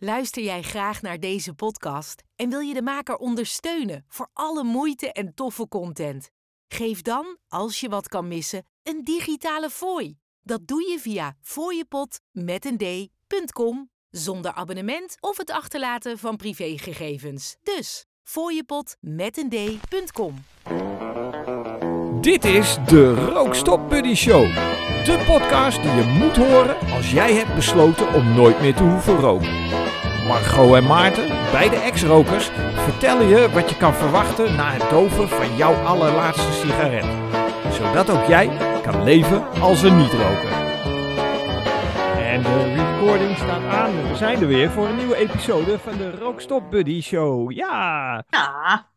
[0.00, 5.12] Luister jij graag naar deze podcast en wil je de maker ondersteunen voor alle moeite
[5.12, 6.30] en toffe content?
[6.68, 10.18] Geef dan, als je wat kan missen, een digitale fooi.
[10.42, 11.36] Dat doe je via
[12.76, 17.56] d.com zonder abonnement of het achterlaten van privégegevens.
[17.62, 18.04] Dus
[19.48, 20.44] d.com.
[22.20, 24.54] Dit is de Rookstop Buddy Show.
[25.04, 29.16] De podcast die je moet horen als jij hebt besloten om nooit meer te hoeven
[29.16, 29.77] roken.
[30.28, 32.44] Margot en Maarten, beide ex-rokers,
[32.74, 37.04] vertellen je wat je kan verwachten na het doven van jouw allerlaatste sigaret.
[37.74, 38.48] Zodat ook jij
[38.82, 40.50] kan leven als een niet-roker.
[42.16, 44.08] En de recording staat aan.
[44.08, 47.52] We zijn er weer voor een nieuwe episode van de Rookstop Buddy Show.
[47.52, 48.24] Ja!
[48.28, 48.90] Ja,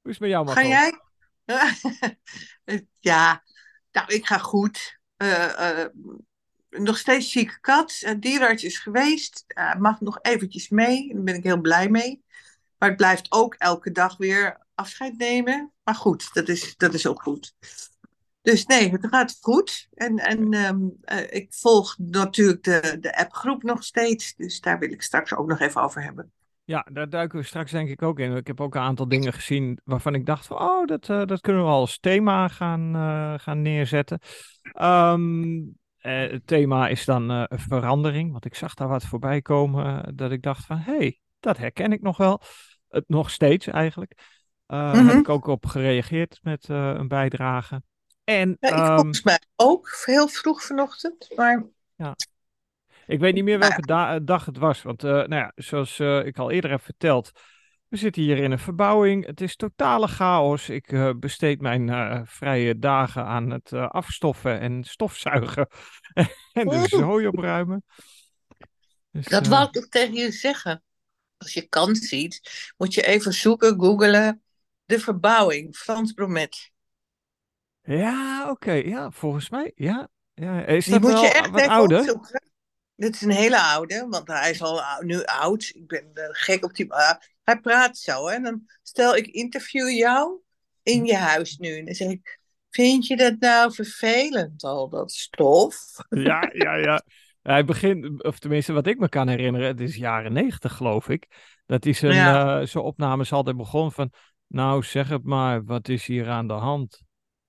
[0.00, 0.62] Hoe is het met jou, Margot?
[0.62, 1.00] ga jij?
[3.10, 3.42] ja,
[3.92, 4.98] nou, ik ga goed.
[5.16, 5.86] Eh, eh,
[6.70, 8.02] nog steeds zieke kat.
[8.04, 9.44] Uh, dierenarts is geweest.
[9.46, 11.14] Eh, mag nog eventjes mee.
[11.14, 12.22] Daar ben ik heel blij mee.
[12.78, 15.72] Maar het blijft ook elke dag weer afscheid nemen.
[15.82, 17.54] Maar goed, dat is, dat is ook goed.
[18.42, 19.88] Dus nee, het gaat goed.
[19.94, 24.34] En, en ehm, eh, ik volg natuurlijk de, de appgroep nog steeds.
[24.34, 26.32] Dus daar wil ik straks ook nog even over hebben.
[26.64, 28.36] Ja, daar duiken we straks denk ik ook in.
[28.36, 31.62] Ik heb ook een aantal dingen gezien waarvan ik dacht van, oh, dat, dat kunnen
[31.62, 32.94] we als thema gaan,
[33.40, 34.20] gaan neerzetten.
[34.72, 35.58] Ehm,
[36.00, 40.12] eh, het thema is dan eh, verandering, want ik zag daar wat voorbij komen eh,
[40.14, 42.40] dat ik dacht van, hé, hey, dat herken ik nog wel.
[42.88, 44.14] Het nog steeds eigenlijk.
[44.66, 45.06] Mhm.
[45.06, 47.82] Heb ik ook op gereageerd met een bijdrage.
[48.24, 51.32] En Ja, ik ehm, volgens mij ook heel vroeg vanochtend.
[51.36, 51.66] Maar
[53.06, 54.82] Ik weet niet meer welke da- dag het was.
[54.82, 57.30] Want nou ja, zoals ik al eerder heb verteld,
[57.90, 59.26] we zitten hier in een verbouwing.
[59.26, 60.68] Het is totale chaos.
[60.68, 65.68] Ik eh, besteed mijn eh, vrije dagen aan het eh, afstoffen en stofzuigen.
[66.52, 67.84] en de zooi opruimen.
[69.10, 70.82] Dus, dat wou ik ook tegen je zeggen.
[71.36, 72.40] Als je kans ziet,
[72.76, 74.42] moet je even zoeken, googelen.
[74.84, 76.70] De verbouwing, Frans Bromet.
[77.82, 78.72] Ja, oké.
[78.72, 79.72] Ja, volgens mij.
[79.74, 80.08] Ja.
[80.34, 80.64] ja.
[80.64, 81.98] Is Die dat moet wel je echt wat ouder?
[81.98, 82.49] opzoeken.
[83.00, 85.70] Dit is een hele oude, want hij is al nu oud.
[85.74, 86.92] Ik ben eh, gek op die...
[86.92, 88.38] ah, hij praat zo, hè.
[88.40, 90.38] Dan stel ik interview jou
[90.82, 91.78] in je huis nu.
[91.78, 92.38] En dan zeg ik,
[92.70, 95.76] vind je dat nou vervelend, al dat stof?
[96.08, 97.02] Ja, ja, ja.
[97.42, 101.26] Hij begint, of tenminste wat ik me kan herinneren, het is jaren negentig geloof ik.
[101.66, 102.60] Dat hij zijn, Ja.
[102.60, 104.12] eh, zijn opnames altijd begon van,
[104.46, 107.02] nou zeg het maar, wat is hier aan de hand?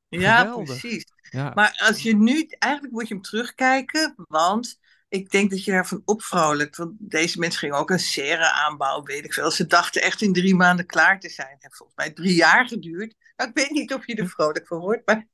[0.08, 0.80] Ja, Geweldig.
[0.80, 1.06] precies.
[1.30, 4.80] Ja, Maar als je nu, eigenlijk moet je hem terugkijken, want
[5.12, 6.78] ik denk dat je daarvan opvrolijkt.
[6.78, 9.52] Want deze mensen gingen ook een serre aanbouwen, weet ik veel.
[9.52, 11.48] Ze dachten echt in drie maanden klaar te zijn.
[11.52, 13.16] Het heeft volgens mij drie jaar geduurd.
[13.36, 15.28] Nou, ik weet niet of je er vrolijk van wordt, maar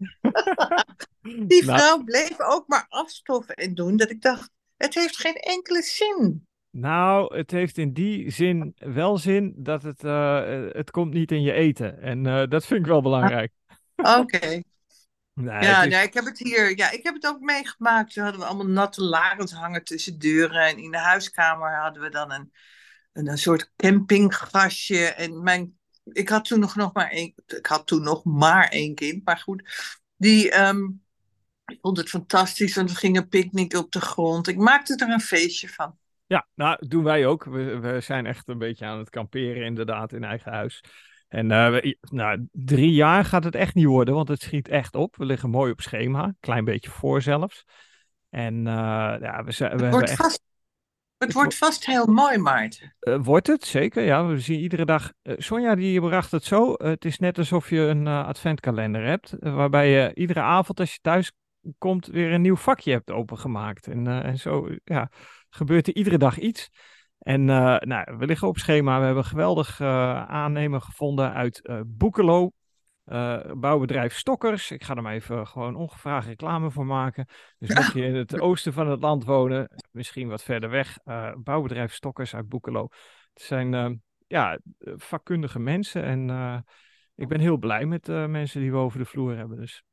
[1.48, 3.98] die Nou, vrouw bleef ook maar afstoffen en doen.
[3.98, 6.48] Dat ik dacht, het heeft geen enkele zin.
[6.70, 11.42] nou, het heeft in die zin wel zin dat het, eh, het komt niet in
[11.42, 12.02] je eten.
[12.02, 13.52] En eh, dat vind ik wel belangrijk.
[13.96, 14.62] Oké.
[15.38, 16.78] Nee, Ja, is- nee, ik heb het hier.
[16.78, 18.14] Ja, ik heb het ook meegemaakt.
[18.14, 20.62] We hadden allemaal natte lakens hangen tussen deuren.
[20.68, 22.52] En in de huiskamer hadden we dan een,
[23.14, 25.06] een, een soort campinggasje.
[25.06, 27.34] En mijn, ik had toen nog, nog maar één.
[27.46, 29.26] Ik had toen nog maar één kind.
[29.26, 29.64] Maar goed,
[30.16, 30.52] die.
[30.52, 30.84] ehm,
[31.66, 34.48] ik vond het fantastisch, want we gingen picknicken op de grond.
[34.48, 35.98] Ik maakte er een feestje van.
[36.26, 37.44] Ja, nou, doen wij ook.
[37.44, 40.84] We, we zijn echt een beetje aan het kamperen, inderdaad, in eigen huis.
[41.28, 45.16] En we- nou, drie jaar gaat het echt niet worden, want het schiet echt op.
[45.16, 47.66] We liggen mooi op schema, klein beetje voor zelfs.
[48.30, 48.74] En eh,
[49.20, 50.22] ja, we, zijn, we Het wordt echt...
[50.22, 50.44] vast,
[51.18, 52.96] het wordt vast heel mooi, Maarten.
[53.00, 54.04] eh, wordt het, zeker.
[54.04, 55.12] Ja, we zien iedere dag...
[55.24, 56.74] Sonja, die bracht het zo.
[56.78, 61.32] het is net alsof je een adventkalender hebt, waarbij je iedere avond als je thuis
[61.78, 63.88] komt weer een nieuw vakje hebt opengemaakt.
[63.88, 65.12] En, en zo, ja,
[65.50, 66.70] gebeurt er iedere dag iets.
[67.28, 69.00] En eh, nou, we liggen op schema.
[69.00, 69.88] We hebben een geweldig eh,
[70.26, 72.52] aannemer gevonden uit eh Boekelo.
[73.54, 74.72] bouwbedrijf Stokkers.
[74.72, 77.28] Ik ga er maar even gewoon ongevraagd reclame voor maken.
[77.60, 80.98] Dus mocht je in het oosten van het land wonen, misschien wat verder weg,
[81.44, 82.88] bouwbedrijf Stokkers uit Boekelo.
[83.34, 86.66] Het zijn ja, vakkundige mensen en
[87.16, 89.58] ik ben heel blij met de mensen die we over de vloer hebben.
[89.58, 89.84] Dus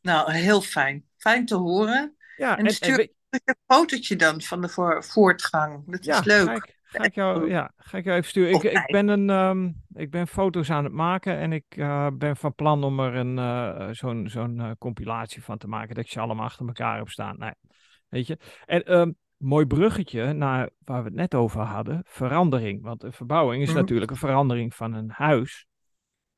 [0.00, 1.04] Nou, heel fijn.
[1.16, 2.16] Fijn te horen.
[2.36, 3.12] ja, En stuur weet-
[3.44, 5.82] een fotootje dan van de voor, voortgang.
[5.86, 6.46] Dat Ja, is leuk.
[6.46, 8.54] Ga ik, ga ik jou, ja, ga ik jou even sturen.
[8.54, 12.36] Ik, ik, ben een, ehm, ik ben foto's aan het maken en ik eh, ben
[12.36, 15.94] van plan om er een, eh, zo'n zo'n eh, compilatie van te maken.
[15.94, 17.38] Dat je ze allemaal achter elkaar hebt staan.
[17.38, 17.52] Nee,
[18.08, 18.38] weet je.
[18.64, 22.00] En ehm, mooi bruggetje naar waar we het net over hadden.
[22.06, 22.82] Verandering.
[22.82, 23.78] Want een verbouwing is Mhm.
[23.78, 25.66] natuurlijk een verandering van een huis.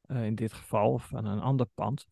[0.09, 2.07] in dit geval, of van een ander pand.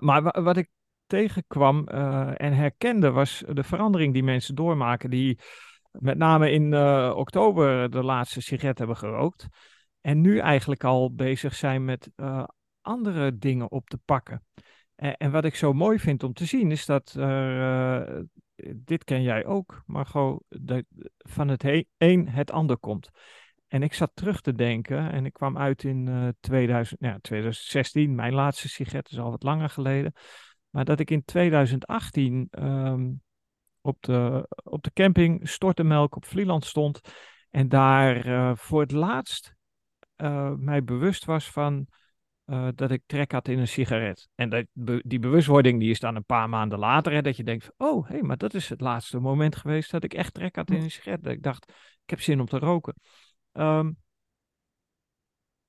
[0.00, 0.68] Maar wa- wat ik
[1.10, 5.38] tegenkwam eh, en herkende was de verandering die mensen doormaken die
[5.90, 9.46] met name in uh, oktober de laatste sigaret hebben gerookt.
[10.00, 12.44] En nu eigenlijk al bezig zijn met uh,
[12.80, 14.44] andere dingen op te pakken.
[14.94, 17.12] En, en, wat ik zo mooi vind om te zien is dat,
[18.76, 20.84] dit ken jij ook, Margot, dat
[21.18, 23.10] van het een het ander komt.
[23.70, 28.14] En ik zat terug te denken en ik kwam uit in uh, 2000, ja, 2016,
[28.14, 30.12] mijn laatste sigaret is al wat langer geleden.
[30.70, 33.22] Maar dat ik in 2018 um,
[33.80, 37.00] op, de, op de camping Stortemelk op Vlieland stond.
[37.50, 39.54] En daar uh, voor het laatst
[40.16, 41.86] uh, mij bewust was van
[42.46, 44.28] uh, dat ik trek had in een sigaret.
[44.34, 47.12] En dat, be, die bewustwording die is dan een paar maanden later.
[47.12, 50.04] Hè, dat je denkt, oh hé, hey, maar dat is het laatste moment geweest dat
[50.04, 51.22] ik echt trek had in een sigaret.
[51.22, 51.68] Dat ik dacht,
[52.02, 52.94] ik heb zin om te roken.
[53.52, 53.96] Um,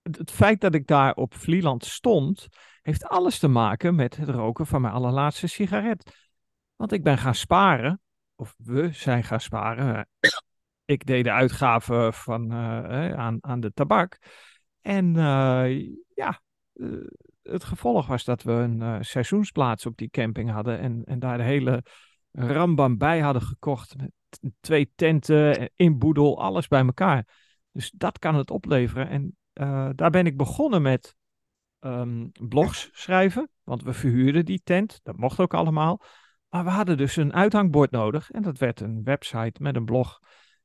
[0.02, 2.48] het, feit dat ik daar op Vlieland stond,
[2.82, 6.30] heeft alles te maken met het roken van mijn allerlaatste sigaret.
[6.76, 8.02] Want ik ben gaan sparen,
[8.36, 10.08] of we zijn gaan sparen.
[10.86, 14.18] Ik deed de uitgaven van, uh, aan, aan de tabak.
[14.82, 16.42] En uh, ja,
[16.74, 17.08] uh,
[17.42, 20.80] het gevolg was dat we een seizoensplaats op die camping hadden.
[20.80, 21.84] En, en daar de hele
[22.32, 23.96] rambam bij hadden gekocht.
[23.98, 24.12] Met
[24.60, 27.28] twee tenten, inboedel, alles bij elkaar.
[27.72, 29.10] Dus dat kan het opleveren.
[29.10, 29.36] En
[29.96, 31.16] daar ben ik begonnen met
[31.80, 33.50] um, blogs schrijven.
[33.64, 35.00] Want we verhuurden die tent.
[35.04, 36.02] Dat mocht ook allemaal.
[36.50, 38.32] Maar we hadden dus een uithangbord nodig.
[38.32, 40.20] En dat werd een website met een blog.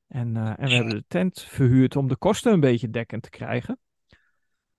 [0.07, 3.31] En, uh, en we hebben de tent verhuurd om de kosten een beetje dekkend te
[3.31, 3.79] krijgen.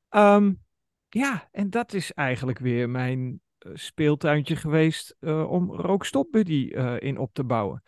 [0.10, 0.64] Um,
[1.08, 6.68] ja, en dat is eigenlijk weer mijn uh, speeltuintje geweest om Rookstop Buddy
[7.00, 7.84] in op te bouwen.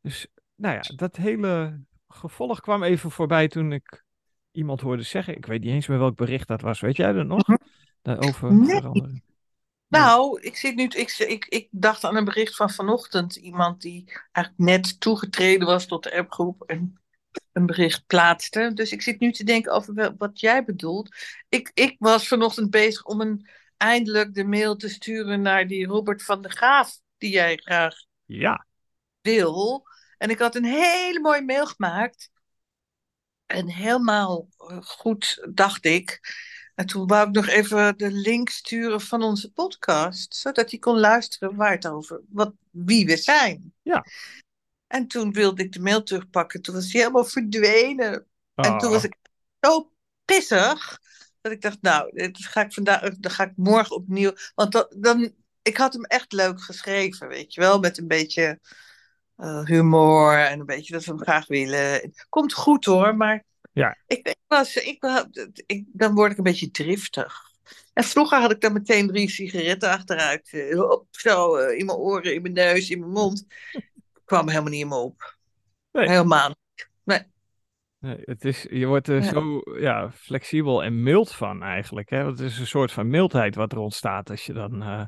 [0.00, 4.04] Dus nou ja, dat hele gevolg kwam even voorbij toen ik
[4.52, 5.36] iemand hoorde zeggen.
[5.36, 6.80] Ik weet niet eens meer welk bericht dat was.
[6.80, 7.44] Weet jij dat nog?
[8.02, 8.76] Daarover nee.
[8.76, 9.24] veranderen.
[9.88, 13.36] Nou, ik, zit nu, ik, ik, ik dacht aan een bericht van vanochtend.
[13.36, 17.00] Iemand die eigenlijk net toegetreden was tot de appgroep en
[17.52, 18.70] een bericht plaatste.
[18.74, 21.16] Dus ik zit nu te denken over wat jij bedoelt.
[21.48, 23.48] Ik, ik was vanochtend bezig om een,
[23.82, 27.94] eindelijk de mail te sturen naar die Robert van der Graaf, die jij graag
[28.24, 28.66] ja.
[29.20, 29.86] wil.
[30.18, 32.30] En ik had een hele mooie mail gemaakt.
[33.52, 34.48] En helemaal
[34.82, 36.20] goed, dacht ik.
[36.74, 40.98] En toen wou ik nog even de link sturen van onze podcast, zodat hij kon
[40.98, 43.74] luisteren waar het over, wat, wie we zijn.
[43.82, 44.04] Ja.
[44.86, 48.26] En toen wilde ik de mail terugpakken, toen was hij helemaal verdwenen.
[48.54, 48.66] Oh.
[48.66, 49.16] En toen was ik
[49.60, 49.92] zo
[50.24, 51.00] pissig,
[51.40, 54.32] dat ik dacht, nou, dat ga ik vandaag, dan ga ik morgen opnieuw.
[54.54, 58.60] Want dan, dan, ik had hem echt leuk geschreven, weet je wel, met een beetje
[59.64, 62.12] humor en een beetje dat we hem graag willen.
[62.28, 63.96] Komt goed hoor, maar ja.
[64.06, 65.26] Ik, ik was, ik,
[65.66, 67.50] ik, dan word ik een beetje driftig.
[67.92, 70.74] En vroeger had ik dan meteen drie sigaretten achteruit.
[70.90, 73.46] Op, zo uh, in mijn oren, in mijn neus, in mijn mond.
[74.24, 75.36] kwam helemaal niet in me op.
[75.92, 76.08] Nee.
[76.08, 76.88] Helemaal niet.
[77.04, 77.22] Nee.
[77.98, 78.18] nee.
[78.24, 79.30] het is, je wordt er Ja.
[79.30, 82.10] zo ja, flexibel en mild van eigenlijk.
[82.10, 82.24] Hè?
[82.24, 85.04] Want het is een soort van mildheid wat er ontstaat als je dan eh,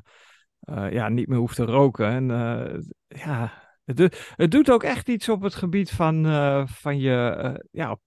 [0.59, 2.07] eh, ja, niet meer hoeft te roken.
[2.07, 6.99] En eh, ja, het, het doet ook echt iets op het gebied van, eh, van
[6.99, 7.97] je, eh, ja,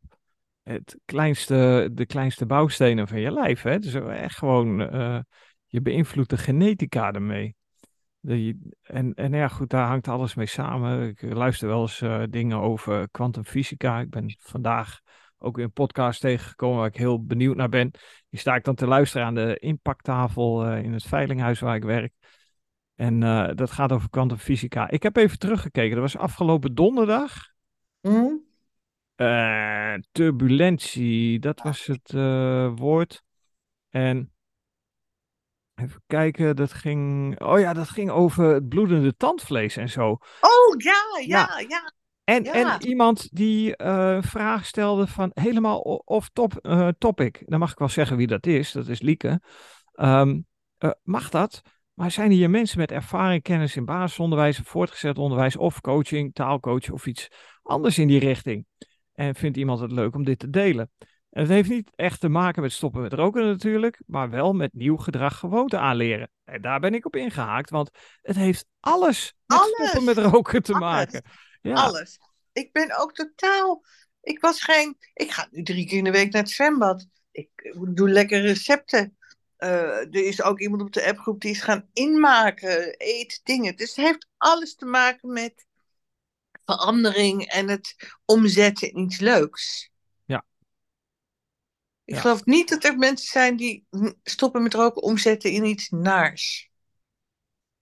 [0.62, 3.62] het kleinste, de kleinste bouwstenen van je lijf.
[3.62, 3.78] Hè?
[3.78, 5.18] Dus echt gewoon, eh,
[5.66, 7.56] je beïnvloedt de genetica ermee.
[8.82, 11.08] En, en ja, goed, daar hangt alles mee samen.
[11.08, 14.00] Ik luister wel eens eh, dingen over kwantumfysica.
[14.00, 15.00] Ik ben vandaag
[15.38, 17.90] ook weer een podcast tegengekomen waar ik heel benieuwd naar ben.
[18.30, 21.84] Die sta ik dan te luisteren aan de impacttafel eh, in het veilinghuis waar ik
[21.84, 22.12] werk.
[22.98, 24.90] En eh, dat gaat over kwantumfysica.
[24.90, 25.90] Ik heb even teruggekeken.
[25.90, 27.52] Dat was afgelopen donderdag.
[28.00, 28.34] Hm?
[29.14, 33.22] Eh, turbulentie, dat was het eh, woord.
[33.88, 34.32] En
[35.74, 37.40] even kijken, dat ging.
[37.40, 40.10] Oh ja, dat ging over het bloedende tandvlees en zo.
[40.40, 41.92] Oh ja, ja, ja.
[42.24, 42.52] En, Ja.
[42.52, 46.52] en iemand die een vraag stelde van helemaal off top,
[46.98, 47.42] topic.
[47.46, 48.72] Dan mag ik wel zeggen wie dat is.
[48.72, 49.40] Dat is Lieke.
[49.92, 50.40] Ehm,
[50.78, 51.62] eh, mag dat?
[51.98, 57.06] Maar zijn hier mensen met ervaring, kennis in basisonderwijs, voortgezet onderwijs of coaching, taalcoach of
[57.06, 57.28] iets
[57.62, 58.66] anders in die richting?
[59.12, 60.90] En vindt iemand het leuk om dit te delen?
[61.30, 64.72] En het heeft niet echt te maken met stoppen met roken natuurlijk, maar wel met
[64.72, 66.30] nieuw gedrag gewoonte aanleren.
[66.44, 67.90] En daar ben ik op ingehaakt, want
[68.22, 69.72] het heeft alles met Alles.
[69.74, 70.84] stoppen met roken te Alles.
[70.84, 71.22] maken.
[71.60, 71.74] Ja.
[71.74, 72.18] Alles.
[72.52, 73.82] Ik ben ook totaal.
[74.20, 74.96] Ik was geen.
[75.14, 77.06] Ik ga nu drie keer in de week naar het zwembad.
[77.30, 77.50] Ik
[77.94, 79.17] doe lekker recepten.
[79.58, 83.76] Eh, er is ook iemand op de appgroep die is gaan inmaken, eet dingen.
[83.76, 85.66] Dus het heeft alles te maken met
[86.64, 89.90] verandering en het omzetten in iets leuks.
[90.24, 90.44] Ja.
[92.04, 92.20] Ik Ja.
[92.20, 93.86] geloof niet dat er mensen zijn die
[94.22, 96.70] stoppen met roken omzetten in iets naars.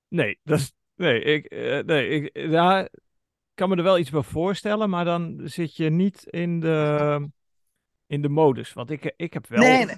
[0.08, 2.88] Nee, dat is, nee, ik, eh, nee, ik, ja,
[3.54, 7.28] kan me er wel iets bij voorstellen, maar dan zit je niet in de,
[8.06, 8.72] in de modus.
[8.72, 9.96] Want ik, ik heb wel Nee, nee.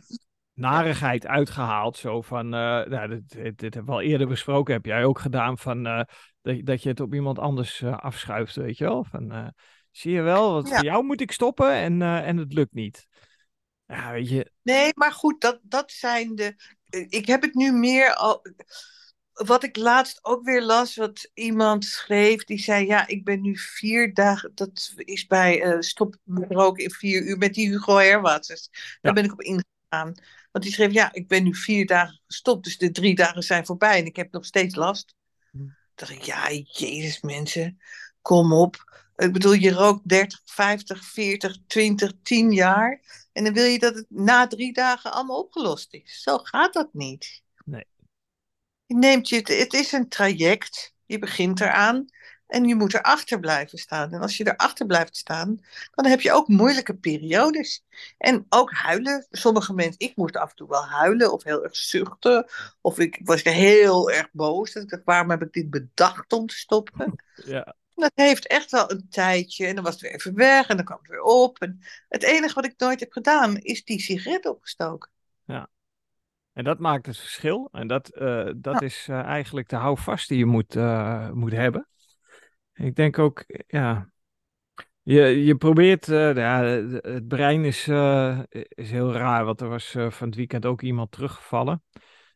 [0.59, 1.97] Narigheid uitgehaald.
[1.97, 5.19] Zo van, eh, nou, dit, dit, dit hebben we al eerder besproken, heb jij ook
[5.19, 6.00] gedaan, van, eh,
[6.43, 9.05] dat, dat je het op iemand anders eh, afschuift, weet je wel.
[9.05, 9.55] Van,
[9.91, 10.75] zie je wel, want Ja.
[10.77, 13.07] voor jou moet ik stoppen en, en het lukt niet.
[13.87, 16.55] Ja, weet je, Nee, maar goed, dat, dat zijn de.
[17.09, 18.43] Ik heb het nu meer al.
[19.33, 23.57] Wat ik laatst ook weer las, wat iemand schreef, die zei: Ja, ik ben nu
[23.57, 24.50] vier dagen.
[24.55, 26.17] Dat is bij Stop
[26.49, 28.69] roken in vier uur met die Hugo Herwatsers.
[28.71, 29.12] Daar Ja.
[29.12, 30.15] ben ik op ingegaan.
[30.50, 33.67] Want die schreef: Ja, ik ben nu vier dagen gestopt, dus de drie dagen zijn
[33.67, 35.14] voorbij en ik heb nog steeds last.
[35.50, 35.59] Hm.
[35.59, 37.81] Toen dacht ik: Ja, jezus, mensen,
[38.23, 38.87] kom op.
[39.17, 43.00] Ik bedoel, je rookt 30, 50, 40, 20, 10 jaar.
[43.33, 46.23] En dan wil je dat het na drie dagen allemaal opgelost is.
[46.23, 47.43] Zo gaat dat niet.
[47.64, 47.85] Nee.
[48.87, 50.95] Je neemt je, het is een traject.
[51.07, 52.05] Je begint eraan.
[52.49, 54.12] En je moet erachter blijven staan.
[54.12, 55.61] En als je erachter blijft staan,
[55.95, 57.85] dan heb je ook moeilijke periodes.
[58.19, 59.26] En ook huilen.
[59.31, 62.47] Sommige mensen, ik moest af en toe wel huilen of heel erg zuchten.
[62.81, 64.73] Of ik was heel erg boos.
[64.73, 67.25] Dat ik dacht, waarom heb ik dit bedacht om te stoppen?
[67.45, 69.67] ja, Dat heeft echt wel een tijdje.
[69.67, 71.59] En dan was het weer even weg en dan kwam het weer op.
[71.59, 75.11] En het enige wat ik nooit heb gedaan, is die sigaret opgestoken.
[76.59, 77.69] En dat maakt het verschil.
[77.73, 81.87] En dat, eh, dat is eh, eigenlijk de houvast die je moet, eh, moet hebben.
[82.79, 84.11] Ik denk ook, ja.
[85.03, 89.45] Je, je probeert, eh, ja, het brein is, eh, is heel raar.
[89.45, 91.83] Want er was eh, van het weekend ook iemand teruggevallen.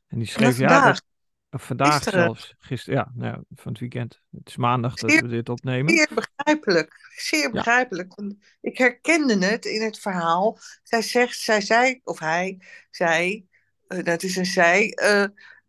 [0.07, 1.05] En die schreef, ja, vandaag, dat,
[1.51, 2.21] of vandaag gisteren.
[2.21, 2.55] zelfs.
[2.59, 4.23] Gisteren, ja, nou ja, van het weekend.
[4.31, 5.95] Het is maandag dat we dit opnemen.
[5.95, 7.11] Zeer begrijpelijk.
[7.17, 8.15] Zeer begrijpelijk.
[8.61, 10.59] Ik herkende het in het verhaal.
[10.83, 12.59] Zij zegt, zij zei, of hij
[12.91, 13.47] zei,
[13.87, 14.99] dat is een zij.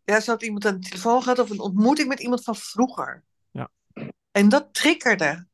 [0.03, 3.23] ja, ze had iemand aan de telefoon gehad of een ontmoeting met iemand van vroeger.
[4.33, 4.41] Ja.
[4.41, 5.45] En dat triggerde.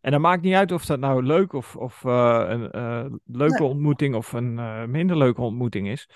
[0.00, 3.58] En dat maakt niet uit of dat nou leuk of, of eh, een eh, leuke
[3.60, 3.68] Nee.
[3.68, 6.08] ontmoeting of een eh, minder leuke ontmoeting is.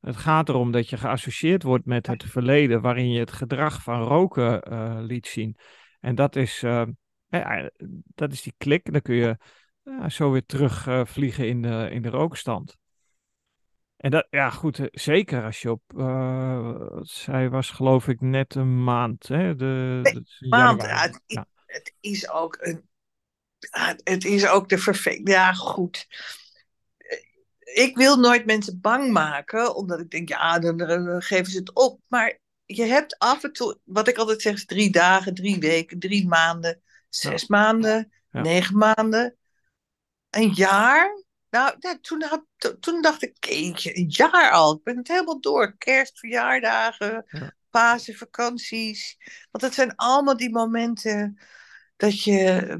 [0.00, 4.02] Het gaat erom dat je geassocieerd wordt met het verleden waarin je het gedrag van
[4.02, 4.60] roken
[5.04, 5.56] liet zien.
[6.00, 7.70] En dat is, ja,
[8.14, 8.92] dat is die klik.
[8.92, 9.36] Dan kun je
[10.08, 12.78] zo weer terugvliegen vliegen in, de, in de rookstand.
[14.00, 18.54] En dat, ja goed, eh, zeker als je op, eh, zij was geloof ik net
[18.54, 19.56] een maand, hè?
[19.56, 20.88] De, Nee, januari.
[20.88, 21.46] ja, het, is, Ja.
[21.66, 22.88] het is ook een.
[24.02, 25.30] Het is ook de vervelende.
[25.30, 26.06] Ja, goed.
[27.58, 31.74] Ik wil nooit mensen bang maken, omdat ik denk, ja, dan, dan geven ze het
[31.74, 32.00] op.
[32.06, 35.98] Maar je hebt af en toe, wat ik altijd zeg, is drie dagen, drie weken,
[35.98, 39.36] drie maanden, zes maanden, negen maanden,
[40.30, 41.24] een jaar.
[41.50, 44.74] Nou, ja, toen, had, to- toen dacht ik, jeetje, een jaar al.
[44.74, 45.76] Ik ben het helemaal door.
[45.78, 47.54] Kerst, verjaardagen, Ja.
[47.70, 49.16] Pasen, vakanties.
[49.50, 51.38] Want dat zijn allemaal die momenten
[51.96, 52.78] dat je.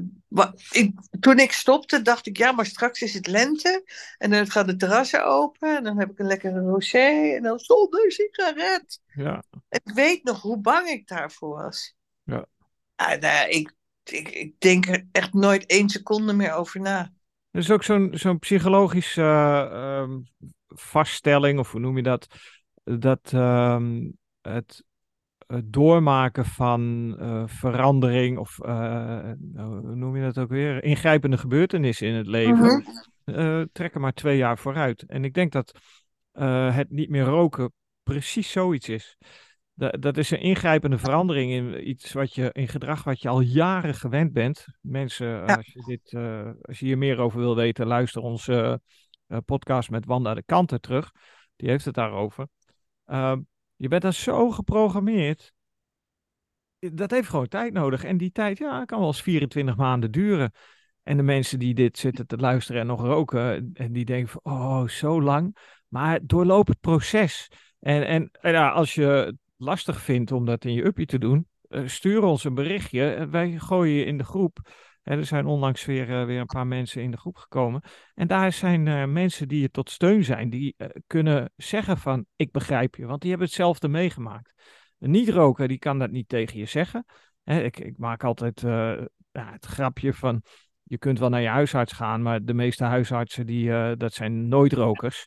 [0.71, 3.83] ik, toen ik stopte, dacht ik, ja, maar straks is het lente.
[4.17, 5.77] En dan gaan de terrassen open.
[5.77, 7.33] En dan heb ik een lekkere rosé.
[7.35, 8.99] En dan zonder sigaret.
[9.05, 9.43] Ja.
[9.69, 11.95] Ik weet nog hoe bang ik daarvoor was.
[12.23, 12.45] Ja.
[12.95, 13.73] Ah, nou, ik,
[14.03, 17.11] ik, ik denk er echt nooit één seconde meer over na.
[17.51, 20.19] Er is ook zo'n zo'n psychologische eh, ehm,
[20.67, 22.27] vaststelling, of hoe noem je dat?
[22.83, 24.09] Dat ehm,
[24.41, 24.83] het,
[25.47, 30.83] het doormaken van eh, verandering, of eh, hoe noem je dat ook weer?
[30.83, 32.83] Ingrijpende gebeurtenissen in het leven,
[33.25, 33.65] Mhm.
[33.71, 35.03] trekken maar twee jaar vooruit.
[35.07, 35.79] En ik denk dat
[36.73, 39.17] het niet meer roken precies zoiets is.
[39.73, 43.39] Da- dat is een ingrijpende verandering in iets wat je in gedrag wat je al
[43.41, 44.65] jaren gewend bent.
[44.81, 45.55] Mensen, eh, Ja.
[45.55, 48.81] als je dit, eh, als je hier meer over wil weten, luister onze
[49.27, 51.11] eh, podcast met Wanda de Kanter terug.
[51.55, 52.47] Die heeft het daarover.
[53.05, 53.39] Ehm,
[53.75, 55.53] je bent dan zo geprogrammeerd.
[56.79, 58.03] Dat heeft gewoon tijd nodig.
[58.03, 60.51] En die tijd, ja, kan wel eens 24 maanden duren.
[61.03, 64.53] En de mensen die dit zitten te luisteren en nog roken, en die denken van,
[64.53, 65.57] oh, zo lang.
[65.87, 67.47] Maar doorloop het proces.
[67.79, 71.47] En, en, en ja, als je lastig vindt om dat in je uppie te doen,
[71.69, 73.13] eh, stuur ons een berichtje.
[73.13, 74.59] En Wij gooien je in de groep.
[75.03, 77.81] Er zijn onlangs weer, eh, weer een paar mensen in de groep gekomen.
[78.13, 82.25] En daar zijn eh, mensen die je tot steun zijn, die eh, kunnen zeggen van,
[82.35, 83.05] ik begrijp je.
[83.05, 84.53] Want die hebben hetzelfde meegemaakt.
[84.99, 87.05] Een niet-roker, die kan dat niet tegen je zeggen.
[87.43, 88.63] Ik, ik maak altijd
[89.31, 90.43] eh, het grapje van,
[90.83, 94.47] je kunt wel naar je huisarts gaan, maar de meeste huisartsen, die, eh, dat zijn
[94.47, 95.25] nooit rokers.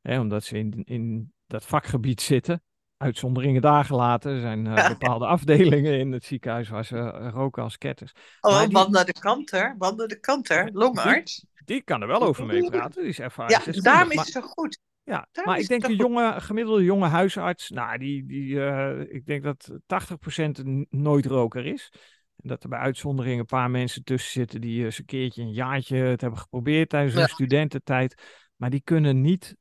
[0.00, 2.62] Hè, omdat ze in, in dat vakgebied zitten.
[3.02, 4.32] Uitzonderingen daar gelaten.
[4.32, 4.88] Er zijn eh, Ja.
[4.88, 8.12] bepaalde afdelingen in het ziekenhuis waar ze eh, roken als ketters.
[8.40, 11.46] Oh, Maar die- want naar de kanter, want naar de kanter, longarts.
[11.64, 13.00] Die kan er wel over meepraten.
[13.00, 13.92] Die is Ja, ervaringsdeskundig.
[13.92, 14.78] daarom is zo goed.
[15.02, 19.26] Ja, Daarom maar ik denk een jonge, gemiddelde jonge huisarts, nou, die, die, eh, ik
[19.26, 21.92] denk dat 80% een nooit roker is.
[22.36, 25.52] En dat er bij uitzondering een paar mensen tussen zitten die eens een keertje een
[25.52, 27.28] jaartje het hebben geprobeerd tijdens hun Ja.
[27.28, 28.22] studententijd.
[28.56, 29.56] Maar die kunnen niet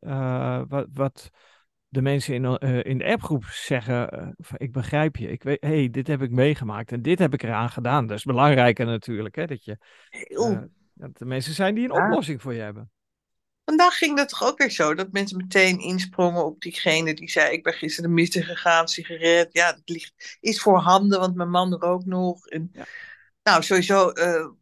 [0.67, 1.29] wat, wat
[1.89, 4.09] de mensen in, eh, in de appgroep zeggen.
[4.09, 4.27] eh,
[4.57, 5.31] ik begrijp je.
[5.31, 8.07] Ik weet, hey, dit heb ik meegemaakt en dit heb ik eraan gedaan.
[8.07, 9.77] Dat is belangrijker natuurlijk, hè, dat, je,
[10.09, 10.57] eh,
[10.93, 12.05] dat er mensen zijn die een Ja.
[12.05, 12.91] oplossing voor je hebben.
[13.65, 17.51] Vandaag ging dat toch ook weer zo, dat mensen meteen insprongen op diegene die zei,
[17.51, 19.49] ik ben gisteren de mist gegaan, sigaret.
[19.51, 22.47] Ja, dat ligt, is voorhanden, want mijn man rookt nog.
[22.47, 22.85] En, Ja.
[23.43, 24.11] Nou, sowieso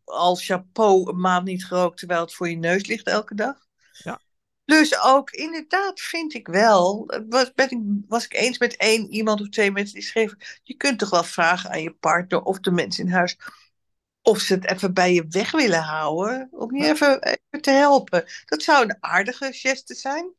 [0.03, 3.55] als chapeau een maand niet gerookt, terwijl het voor je neus ligt elke dag.
[3.91, 4.19] Ja.
[4.67, 9.11] Plus ook, inderdaad vind ik wel, eh, was, ben ik, was ik eens met één
[9.11, 12.59] iemand of twee mensen die schreven, je kunt toch wel vragen aan je partner of
[12.59, 13.37] de mensen in huis
[14.21, 18.25] of ze het even bij je weg willen houden, om je even, even te helpen.
[18.45, 20.33] Dat zou een aardige geste zijn.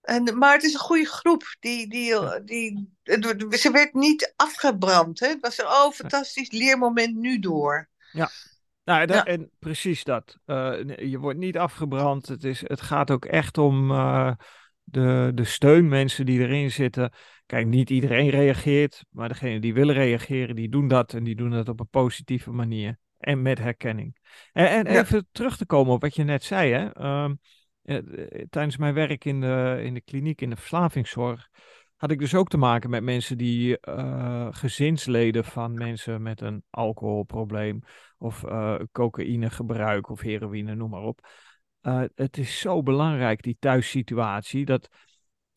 [0.00, 1.56] En, maar het is een goede groep.
[1.60, 2.88] Die, die, die,
[3.58, 5.20] ze werd niet afgebrand.
[5.20, 5.28] Hè?
[5.28, 7.88] Het was een oh, fantastisch leermoment nu door.
[8.84, 9.24] Nou, dat- Ja.
[9.24, 10.38] en precies dat.
[10.44, 12.28] Eh, nee, je wordt niet afgebrand.
[12.28, 14.32] Het, is, het gaat ook echt om eh,
[14.82, 17.12] de, de steunmensen die erin zitten.
[17.46, 21.50] Kijk, niet iedereen reageert, maar degenen die willen reageren, die doen dat en die doen
[21.50, 22.98] dat op een positieve manier.
[23.18, 24.16] En met herkenning.
[24.52, 25.00] En, en Ja.
[25.00, 26.92] even terug te komen op wat je net zei, hè.
[26.92, 27.34] Ehm,
[27.82, 28.04] eh, eh,
[28.50, 31.48] tijdens mijn werk in de, in de kliniek, in de verslavingszorg,
[31.96, 36.62] had ik dus ook te maken met mensen die eh, gezinsleden van mensen met een
[36.70, 37.82] alcoholprobleem
[38.24, 41.26] of eh cocaïnegebruik of heroïne, noem maar op.
[41.80, 44.88] Eh, het is zo belangrijk, die thuissituatie, dat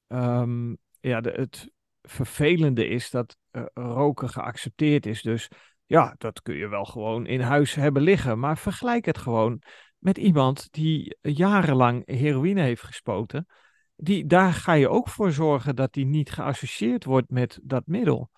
[0.08, 1.72] ehm, ja, de, het
[2.02, 5.22] vervelende is dat eh, roken geaccepteerd is.
[5.22, 5.50] Dus
[5.86, 8.40] ja, dat kun je wel gewoon in huis hebben liggen.
[8.40, 9.62] Maar vergelijk het gewoon
[9.98, 13.48] met iemand die jarenlang heroïne heeft gespoten.
[13.96, 18.30] Die, daar ga je ook voor zorgen dat die niet geassocieerd wordt met dat middel.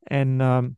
[0.00, 0.68] En ehm,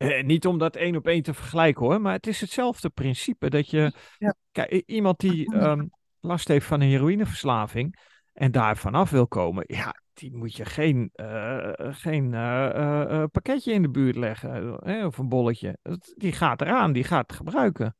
[0.00, 3.50] eh, niet om dat één op één te vergelijken hoor, maar het is hetzelfde principe.
[3.50, 4.34] Dat je, Ja.
[4.52, 5.86] kijk, iemand die ehm,
[6.20, 7.98] last heeft van een heroïneverslaving
[8.32, 13.72] en daar vanaf wil komen, ja, die moet je geen, eh, geen eh, eh, pakketje
[13.72, 15.78] in de buurt leggen of een bolletje.
[16.16, 17.96] Die gaat eraan, die gaat het gebruiken.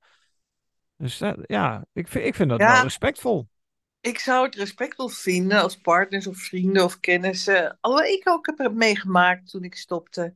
[0.96, 2.72] Dus ja, ik vind, ik vind dat Ja.
[2.72, 3.48] wel respectvol.
[4.00, 7.78] Ik zou het respectvol vinden als partners of vrienden of kennissen.
[7.80, 10.34] Alhoewel ik ook heb meegemaakt toen ik stopte.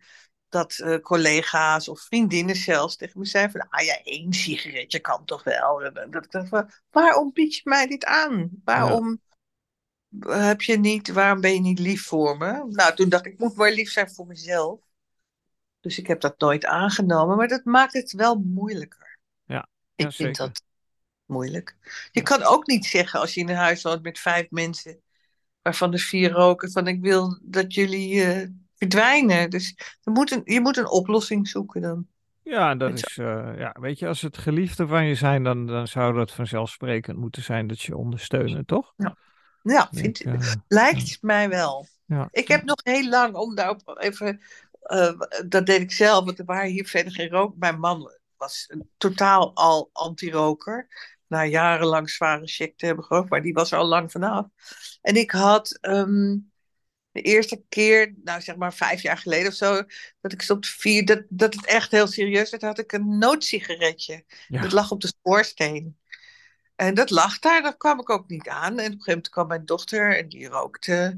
[0.55, 3.69] Dat eh, collega's of vriendinnen zelfs tegen me zeiden van...
[3.69, 5.93] Ah ja, één sigaretje kan toch wel.
[6.11, 8.51] Dat ik dacht van, waarom bied je mij dit aan?
[8.65, 9.21] Waarom
[10.21, 12.67] heb je niet, waarom ben je niet lief voor me?
[12.69, 14.81] Nou, toen dacht ik, ik moet maar lief zijn voor mezelf.
[15.81, 17.37] Dus ik heb dat nooit aangenomen.
[17.37, 19.19] Maar dat maakt het wel moeilijker.
[19.45, 20.63] Ja, Ik ja, vind dat
[21.27, 21.77] moeilijk.
[22.13, 25.01] Je kan ook niet zeggen als je in een huis woont met vijf mensen,
[25.63, 29.51] waarvan de vier roken, van ik wil dat jullie eh, verdwijnen.
[29.51, 32.07] Dus er moet een, je moet een oplossing zoeken dan.
[32.43, 35.89] Ja, dat is, eh, ja, weet je, als het geliefden van je zijn, dan, dan
[35.89, 38.95] zou dat vanzelfsprekend moeten zijn dat je ondersteunen, toch?
[39.63, 41.87] Ja, vind, Ik, eh, lijkt mij wel.
[42.07, 42.29] ja.
[42.31, 44.41] Ik heb nog heel lang, om daarop even,
[44.81, 45.13] eh,
[45.47, 47.57] dat deed ik zelf, want er waren hier verder geen rook.
[47.57, 50.89] Mijn man was een totaal al anti-roker,
[51.27, 54.47] na jarenlang zware check te hebben gerookt, maar die was er al lang vanaf.
[55.03, 56.37] En ik had ehm,
[57.15, 59.83] de eerste keer, nou zeg maar vijf jaar geleden of zo,
[60.21, 64.25] dat ik stopte vier, dat, dat het echt heel serieus werd, had ik een noodsigaretje.
[64.49, 64.63] Ja.
[64.63, 65.99] Dat lag op de schoorsteen.
[66.77, 68.65] En dat lag daar, daar kwam ik ook niet aan.
[68.65, 71.17] En op een gegeven moment kwam mijn dochter en die rookte.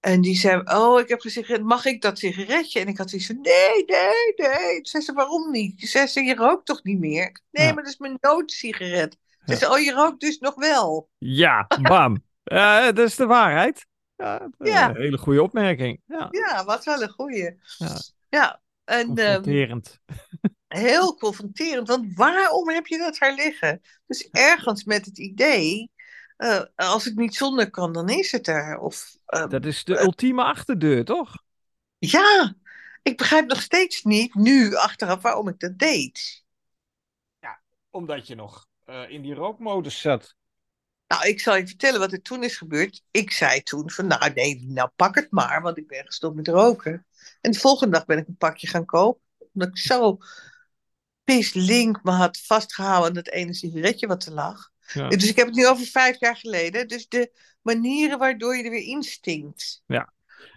[0.00, 2.80] En die zei, oh, ik heb gezegd, mag ik dat sigaretje?
[2.80, 4.78] En ik had zoiets van, nee, nee, nee.
[4.82, 5.80] Zei ze, waarom niet?
[5.80, 7.40] Zei ze, je rookt toch niet meer?
[7.50, 7.72] Nee, Ja.
[7.72, 9.16] maar dat is mijn noodsigaret.
[9.44, 9.56] Ja.
[9.56, 11.08] zei ze, oh, je rookt dus nog wel.
[11.18, 12.22] Ja, bam.
[12.44, 13.86] Eh, dat is de waarheid.
[14.16, 14.88] Ja, eh, Ja.
[14.88, 16.00] Een hele goede opmerking.
[16.06, 17.58] Ja, Ja, wat wel een goeie.
[17.78, 17.96] Ja.
[18.28, 20.00] Ja, en ehm, confronterend.
[20.68, 21.88] heel confronterend.
[21.88, 23.80] Want waarom heb je dat daar liggen?
[24.06, 25.90] Dus ergens met het idee,
[26.36, 28.78] eh, als het niet zonder kan, dan is het er.
[28.78, 31.42] Of, ehm, Dat is de ultieme achterdeur, toch?
[31.98, 32.54] Ja,
[33.02, 36.42] ik begrijp nog steeds niet nu achteraf waarom ik dat deed.
[37.90, 40.36] Omdat je nog eh, in die rookmodus zat.
[41.14, 43.02] Nou, ik zal je vertellen wat er toen is gebeurd.
[43.10, 46.48] Ik zei toen van, nou nee, nou pak het maar, want ik ben gestopt met
[46.48, 47.06] roken.
[47.40, 49.22] En de volgende dag ben ik een pakje gaan kopen.
[49.52, 50.18] Omdat ik zo
[51.24, 54.70] pislink me had vastgehouden aan dat ene sigaretje wat er lag.
[54.92, 55.08] Ja.
[55.08, 56.88] Dus ik heb het nu over vijf jaar geleden.
[56.88, 59.82] Dus de manieren waardoor je er weer instinkt.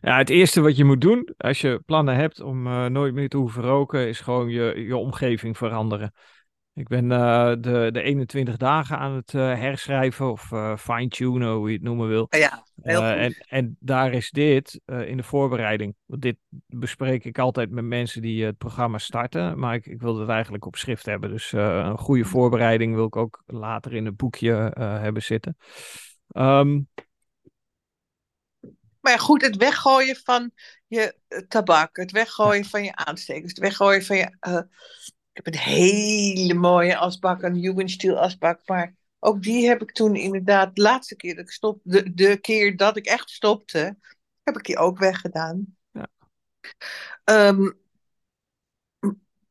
[0.02, 3.30] Ja, het eerste wat je moet doen als je plannen hebt om eh, nooit meer
[3.30, 6.14] te hoeven roken, is gewoon je, je omgeving veranderen.
[6.78, 11.68] Ik ben uh, de, de 21 dagen aan het uh, herschrijven of uh, fine-tunen, hoe
[11.68, 12.28] je het noemen wil.
[12.30, 13.18] Ja, heel goed.
[13.18, 15.96] En, en daar is dit in de voorbereiding.
[16.06, 16.38] Want dit
[16.68, 19.60] bespreek ik altijd met mensen die het programma starten.
[19.60, 21.30] Maar ik, ik wil het eigenlijk op schrift hebben.
[21.30, 25.58] Dus een goede voorbereiding wil ik ook later in het boekje hebben zitten.
[26.32, 26.88] Um,
[29.00, 30.52] maar goed, het weggooien van
[30.88, 31.16] je
[31.48, 34.38] tabak, het weggooien van je aanstekers, het weggooien van je
[35.38, 38.62] ik heb een hele mooie asbak, een Jugendstil asbak.
[38.66, 42.38] Maar ook die heb ik toen inderdaad, de laatste keer dat ik stopte, de, de
[42.38, 43.98] keer dat ik echt stopte,
[44.44, 45.78] heb ik die ook weggedaan.
[45.92, 46.08] Ja.
[47.24, 47.80] Um,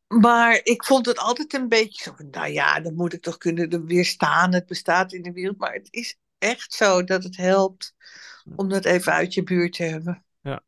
[0.06, 3.38] maar ik vond het altijd een beetje zo van, nou ja, dan moet ik toch
[3.38, 4.52] kunnen weerstaan.
[4.52, 5.58] Het bestaat in de wereld.
[5.58, 7.94] Maar het is echt zo dat het helpt
[8.56, 10.24] om dat even uit je buurt te hebben.
[10.40, 10.62] Ja.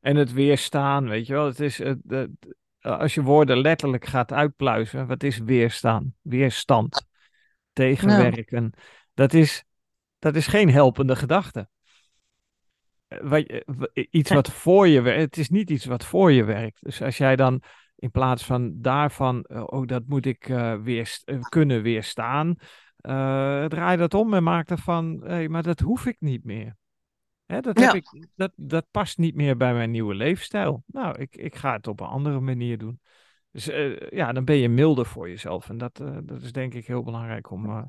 [0.00, 1.46] En het weerstaan, weet je wel.
[1.46, 2.30] Het is, het, het,
[2.96, 6.14] als je woorden letterlijk gaat uitpluizen, wat is weerstaan?
[6.22, 7.06] Weerstand,
[7.72, 8.72] tegenwerken.
[9.14, 9.64] Dat, is,
[10.18, 11.68] dat is geen helpende gedachte.
[13.08, 16.84] Eh, wat, iets wat voor je werkt, het is niet iets wat voor je werkt.
[16.84, 17.62] Dus als jij dan
[17.96, 20.44] in plaats van daarvan, eh, oh dat moet ik
[20.82, 22.54] weer, kunnen weerstaan,
[23.68, 26.76] draai dat om en maak ervan, hey, maar dat hoef ik niet meer.
[27.48, 30.82] Hè, dat, heb ik, dat, dat past niet meer bij mijn nieuwe leefstijl.
[30.86, 33.00] Nou, ik, ik ga het op een andere manier doen.
[33.50, 35.68] Dus uh, ja, dan ben je milder voor jezelf.
[35.68, 37.82] En dat, uh, dat is denk ik heel belangrijk om, uh,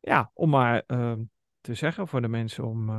[0.00, 1.22] ja, om maar ehm,
[1.60, 2.90] te zeggen voor de mensen om,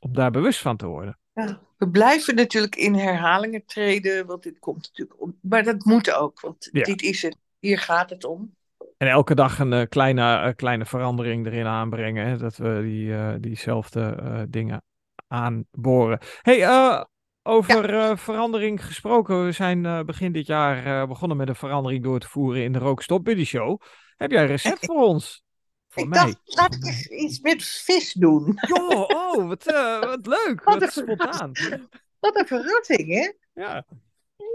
[0.00, 1.18] om daar bewust van te worden.
[1.32, 5.38] Ja, we blijven natuurlijk in herhalingen treden, want dit komt natuurlijk om.
[5.40, 7.36] Maar dat moet ook, want dit is het.
[7.58, 8.55] Hier gaat het om.
[8.96, 12.26] En elke dag een uh, kleine, uh, kleine verandering erin aanbrengen.
[12.26, 14.82] Hè, dat we die, uh, diezelfde dingen
[15.28, 16.18] aanboren.
[16.42, 17.04] hey,
[17.42, 18.16] over ja.
[18.16, 19.44] verandering gesproken.
[19.44, 23.24] We zijn begin dit jaar begonnen met een verandering door te voeren in de Rookstop
[23.24, 23.80] Buddy Show.
[24.16, 25.44] Heb jij een recept voor ons?
[25.88, 26.18] Voor ik mij?
[26.18, 28.58] dacht, laat ik eens iets met vis doen.
[28.60, 29.64] Jo, oh, wat,
[30.00, 30.60] wat leuk.
[30.64, 31.52] Wat, wat spontaan.
[32.20, 33.32] Wat een verrassing, hè?
[33.62, 33.84] Ja.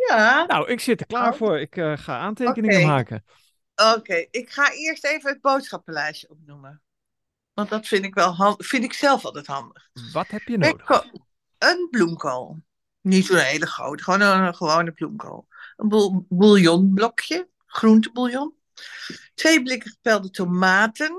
[0.09, 0.45] Ja.
[0.45, 1.37] Nou, ik zit er klaar oh.
[1.37, 1.59] voor.
[1.59, 2.87] Ik ga aantekeningen okay.
[2.87, 3.23] maken.
[3.75, 6.81] Oké, ik ga eerst even het boodschappenlijstje opnoemen.
[7.53, 9.89] Want dat vind ik, wel hand, vind ik zelf altijd handig.
[10.11, 11.05] Wat heb je nodig?
[11.57, 12.59] Een bloemkool.
[13.01, 15.47] Niet zo'n hele grote, gewoon een gewone bloemkool.
[15.75, 18.53] Een bouillonblokje, groentebouillon.
[19.33, 21.15] Twee blikken gepelde tomaten.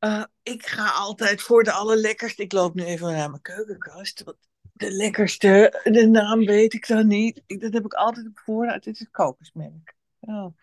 [0.00, 2.42] Uh, ik ga altijd voor de allerlekkerste.
[2.42, 4.22] Ik loop nu even naar mijn keukenkast.
[4.22, 4.36] Want
[4.72, 7.42] de lekkerste, de naam weet ik dan niet.
[7.46, 8.84] Dat heb ik altijd op voorraad.
[8.84, 9.92] Dit is kokosmelk.
[10.20, 10.56] Oh.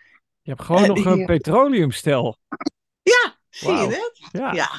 [0.46, 2.38] Je hebt gewoon nog een petroleumstel.
[3.02, 4.30] Ja, zie je het?
[4.32, 4.54] Ja.
[4.54, 4.70] ja.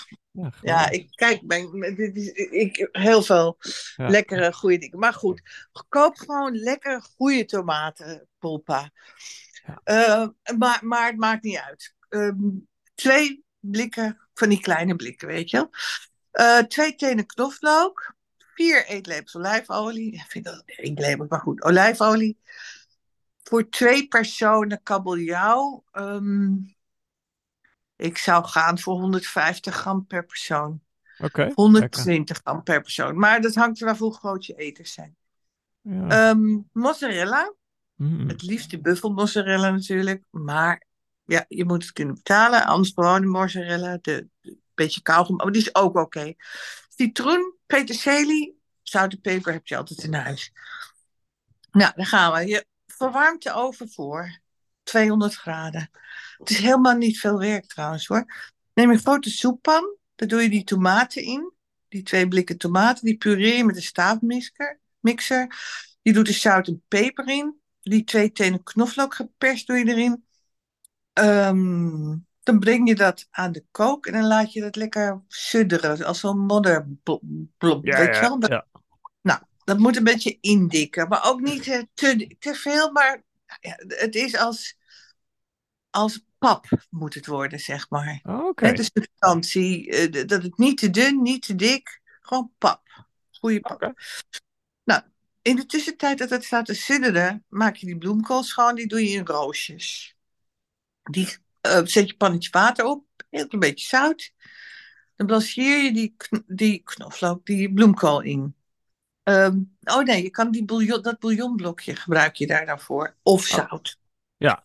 [0.63, 3.57] Ja, ik kijk, ben, dit is, ik, heel veel
[3.97, 4.99] lekkere, goede dingen.
[4.99, 5.43] Maar goed,
[5.89, 8.91] koop gewoon lekkere, goede tomatenpulpa.
[9.85, 11.95] Uh, maar, maar het maakt niet uit.
[12.11, 12.33] Uh,
[12.95, 15.69] twee blikken van die kleine blikken, weet je
[16.37, 18.15] uh, twee tenen knoflook.
[18.55, 20.13] Vier eetlepels olijfolie.
[20.13, 21.63] Ik vind dat eetlepels, maar goed.
[21.63, 22.39] Olijfolie
[23.49, 25.85] voor twee personen kabeljauw.
[25.93, 26.75] Um,
[27.97, 30.81] ik zou gaan voor 150 gram per persoon.
[31.19, 31.53] Oké.
[31.55, 33.19] 120 gram per persoon.
[33.19, 35.17] Maar dat hangt er af hoe groot je eters zijn.
[35.81, 36.31] Ja.
[36.31, 37.55] Um, mozzarella.
[37.95, 38.29] Mm.
[38.29, 40.25] Het liefst de buffelmozzarella natuurlijk.
[40.31, 40.87] Maar
[41.25, 42.65] ja, je moet het kunnen betalen.
[42.65, 43.99] Anders gewoon de mozzarella.
[44.01, 45.37] De, de beetje kauwgom.
[45.37, 46.35] Maar die is ook oké.
[46.89, 50.53] Citroen, peterselie, zout en peper heb je altijd in huis.
[51.71, 52.47] Nou, dan gaan we.
[52.47, 54.41] Je verwarmt de oven voor.
[54.83, 55.91] 200 graden.
[56.39, 58.53] Het is helemaal niet veel werk trouwens hoor.
[58.75, 59.97] Neem een grote soeppan.
[60.15, 61.53] Daar doe je die tomaten in.
[61.89, 63.05] Die twee blikken tomaten.
[63.05, 64.81] Die pureer je met een staafmixer.
[65.01, 65.57] Mixer.
[66.03, 67.61] Je doet er zout en peper in.
[67.81, 70.25] Die twee tenen knoflook geperst doe je erin.
[71.13, 76.05] Um, dan breng je dat aan de kook en dan laat je dat lekker sudderen.
[76.05, 77.23] Als zo'n modderblok.
[77.59, 78.49] Ja, weet je wel?
[78.49, 78.67] Ja.
[79.67, 82.93] Dat moet een beetje indikken, maar ook niet eh, te, te veel.
[82.93, 83.25] Maar
[83.61, 84.77] ja, het is als,
[85.91, 88.21] als pap moet het worden, zeg maar.
[88.23, 88.73] Oh, Oké.
[88.73, 93.07] De substantie, uh, dat het niet te dun, niet te dik, gewoon pap.
[93.31, 93.95] Goede pap.
[94.85, 95.03] Nou,
[95.43, 99.09] in de tussentijd dat het staat te sudderen, maak je die bloemkool schoon, die doe
[99.09, 100.17] je in roosjes.
[101.03, 104.33] Die uh, zet je pannetje water op, heel een beetje zout.
[105.17, 108.55] Dan blancheer je die, die knoflook, die bloemkool in.
[109.29, 113.17] Um, oh nee, je kan die bouillon, dat bouillonblokje gebruik je daar dan voor.
[113.23, 113.57] Of oh.
[113.57, 113.99] zout.
[114.37, 114.65] Ja,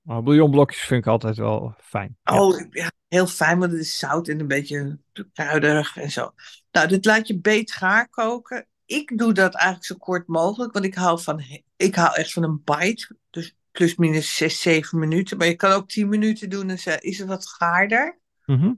[0.00, 2.16] maar bouillonblokjes vind ik altijd wel fijn.
[2.24, 2.90] Oh, ja.
[3.08, 4.98] heel fijn, want het is zout en een beetje
[5.32, 6.34] kruiderig en zo.
[6.70, 8.66] Nou, dit laat je beet gaar koken.
[8.84, 11.42] Ik doe dat eigenlijk zo kort mogelijk, want ik hou, van,
[11.76, 13.16] ik hou echt van een bite.
[13.30, 15.36] Dus plus minus 6, 7 minuten.
[15.36, 18.18] Maar je kan ook 10 minuten doen en ze- is het wat gaarder.
[18.44, 18.72] Mhm.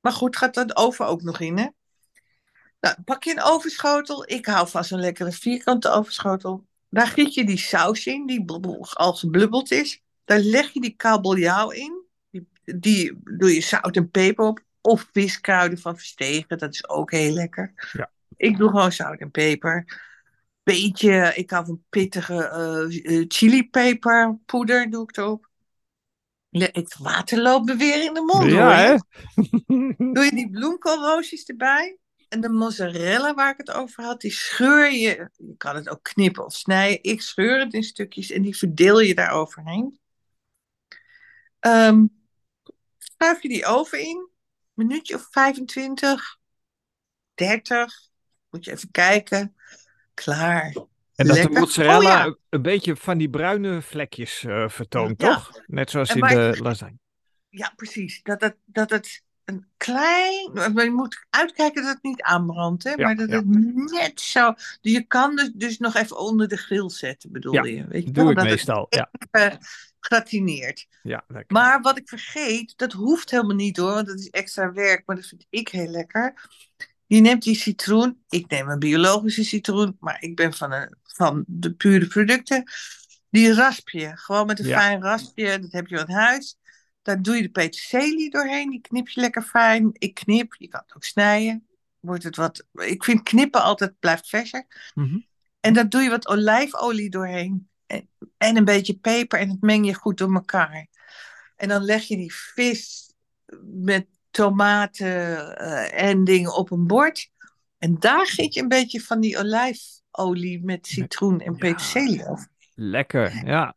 [0.00, 1.66] Maar goed, gaat de oven ook nog in, hè?
[2.82, 4.30] Nou, pak je een ovenschotel.
[4.30, 6.66] Ik hou vast een lekkere vierkante ovenschotel.
[6.88, 8.44] Daar giet je die saus in, die
[8.94, 10.02] al geblubbeld is.
[10.24, 12.04] Daar leg je die kabeljauw in.
[12.30, 14.60] Die, die doe je zout en peper op.
[14.80, 17.90] Of viskruiden van Verstegen, dat is ook heel lekker.
[17.92, 18.10] Ja.
[18.36, 20.00] Ik doe gewoon zout en peper.
[20.62, 25.50] Beetje, ik hou van pittige eh eh, chilipeperpoeder, doe ik erop.
[26.48, 28.96] Le- Het water loopt me weer in de mond, ja, hoor hè?
[30.12, 31.96] Doe je die bloemkoolroosjes erbij.
[32.32, 35.30] En de mozzarella waar ik het over had, die scheur je.
[35.36, 37.02] Je kan het ook knippen of snijden.
[37.02, 39.98] Ik scheur het in stukjes en die verdeel je daar overheen.
[41.60, 42.04] Ehm
[42.98, 44.28] schuif je die oven in.
[44.72, 46.38] Minuutje of 25,
[47.34, 47.94] 30.
[48.50, 49.56] Moet je even kijken.
[50.14, 50.76] Klaar.
[51.14, 52.24] En dat de mozzarella Oh ja.
[52.24, 55.34] een- een beetje van die bruine vlekjes eh, vertoont, Ja.
[55.34, 55.60] toch?
[55.66, 56.98] Net zoals En in de lasagne.
[57.48, 58.22] Ja, precies.
[58.22, 60.50] Dat het, dat het een klein.
[60.52, 62.90] Maar je moet uitkijken dat het niet aanbrandt, hè?
[62.90, 63.36] Ja, maar dat ja.
[63.36, 63.46] het
[63.90, 64.54] net zo.
[64.80, 67.86] Je kan dus, dus nog even onder de grill zetten, bedoel Ja, je?
[67.86, 68.32] Weet je Doe wel?
[68.32, 68.86] ik dat meestal.
[68.88, 69.58] Ja, het eh,
[70.00, 70.86] gratineert.
[71.02, 71.56] ja lekker.
[71.56, 75.16] Maar wat ik vergeet, dat hoeft helemaal niet hoor, want dat is extra werk, maar
[75.16, 76.50] dat vind ik heel lekker.
[77.06, 81.44] Je neemt die citroen, ik neem een biologische citroen, maar ik ben van, een, van
[81.46, 82.62] de pure producten.
[83.30, 84.78] Die rasp je, gewoon met een Ja.
[84.78, 86.56] fijn raspje, dat heb je aan huis.
[87.02, 89.90] Daar doe je de peterselie doorheen, die knip je lekker fijn.
[89.92, 91.66] Ik knip, je kan het ook snijden.
[92.00, 94.66] Wordt het wat, ik vind knippen altijd blijft verser.
[94.94, 95.18] Mhm.
[95.60, 97.68] En daar doe je wat olijfolie doorheen.
[97.86, 100.86] En, en een beetje peper en dat meng je goed door elkaar.
[101.56, 103.12] En dan leg je die vis
[103.62, 107.30] met tomaten eh, en dingen op een bord.
[107.78, 111.58] En daar giet je een beetje van die olijfolie met citroen en Ja.
[111.58, 112.48] peterselie over.
[112.74, 113.74] Lekker, ja.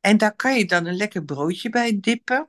[0.00, 2.48] En daar kan je dan een lekker broodje bij dippen.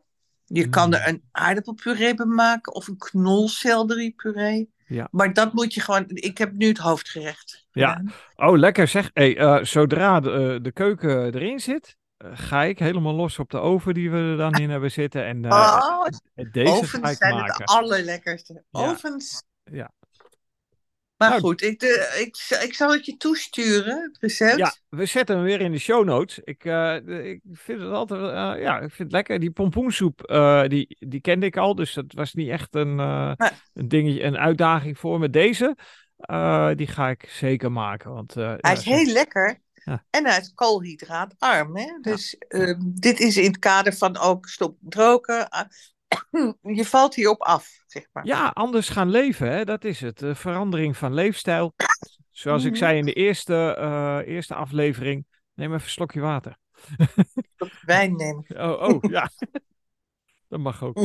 [0.54, 0.94] Je kan Mm.
[0.94, 4.72] er een aardappelpuree bij maken of een knolselderiepuree.
[4.86, 5.08] Ja.
[5.12, 6.04] Maar dat moet je gewoon.
[6.08, 7.66] Ik heb nu het hoofdgerecht.
[7.72, 8.02] Ja.
[8.36, 9.10] Oh, lekker zeg.
[9.14, 13.50] Hey, eh, zodra de, eh, de keuken erin zit, eh, ga ik helemaal los op
[13.50, 15.26] de oven die we er dan in hebben zitten.
[15.26, 16.06] En eh, Oh,
[16.52, 17.54] deze ga ovens ik zijn maken.
[17.62, 18.64] het allerlekkerste.
[18.70, 18.80] Ja.
[18.90, 19.44] Ovens.
[19.64, 19.92] Ja.
[21.30, 24.58] Maar Nou, goed, ik, de, ik, ik zal het je toesturen, het recept.
[24.58, 26.40] Ja, we zetten hem weer in de show notes.
[26.44, 26.96] Ik, eh,
[27.32, 29.40] ik vind het altijd, eh, ja, ik vind het lekker.
[29.40, 33.88] Die pompoensoep, eh, die, die kende ik al, dus dat was niet echt een, een
[33.88, 35.30] dingetje, een uitdaging voor me.
[35.30, 35.76] Deze,
[36.76, 39.62] die ga ik zeker maken, want Hij ja, is zo- heel lekker.
[39.86, 40.06] Ja.
[40.10, 41.78] En hij is koolhydraatarm.
[41.78, 41.98] Hè?
[42.02, 45.48] Dus ehm, dit is in het kader van ook stop met roken.
[46.78, 48.26] Je valt hierop af, zeg maar.
[48.26, 49.66] Ja, anders gaan leven, hè?
[49.66, 50.20] dat is het.
[50.20, 51.74] De verandering van leefstijl.
[52.32, 52.80] Zoals ik Mhm.
[52.80, 56.58] zei in de eerste, eh, eerste aflevering, neem even een slokje water.
[57.82, 58.46] Wijn nemen.
[58.48, 59.30] Oh, oh ja.
[60.50, 61.00] Dat mag ook.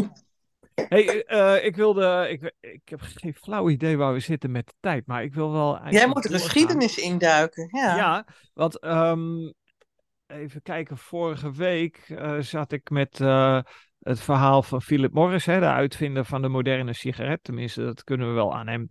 [0.74, 2.26] Hey, eh, ik wilde.
[2.30, 5.52] Ik, ik heb geen flauw idee waar we zitten met de tijd, maar ik wil
[5.52, 5.88] wel.
[5.88, 7.68] Jij moet de geschiedenis induiken.
[7.70, 7.96] Ja.
[7.96, 9.52] Ja, want ehm,
[10.26, 13.60] even kijken, vorige week eh, zat ik met eh,
[14.00, 17.44] het verhaal van Philip Morris, hè, de uitvinder van de moderne sigaret.
[17.44, 18.86] Tenminste, dat kunnen we wel aan hem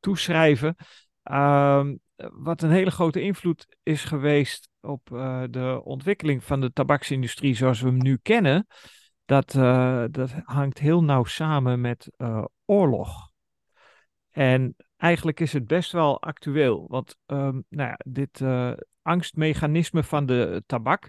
[0.00, 0.76] toeschrijven.
[1.22, 1.94] Ehm,
[2.32, 7.80] wat een hele grote invloed is geweest op eh, de ontwikkeling van de tabaksindustrie zoals
[7.80, 8.66] we hem nu kennen.
[9.24, 13.30] Dat, eh, dat hangt heel nauw samen met eh, oorlog.
[14.30, 16.86] En eigenlijk is het best wel actueel.
[16.88, 18.42] Want ehm, nou ja, dit
[19.02, 21.08] angstmechanisme van de tabak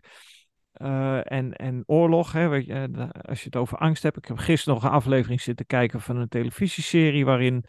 [0.79, 4.17] eh, en, en oorlog, hè, eh, als je het over angst hebt.
[4.17, 7.63] Ik heb gisteren nog een aflevering zitten kijken van een televisieserie waarin.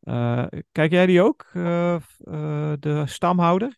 [0.00, 1.46] eh, kijk jij die ook?
[1.52, 3.76] De stamhouder?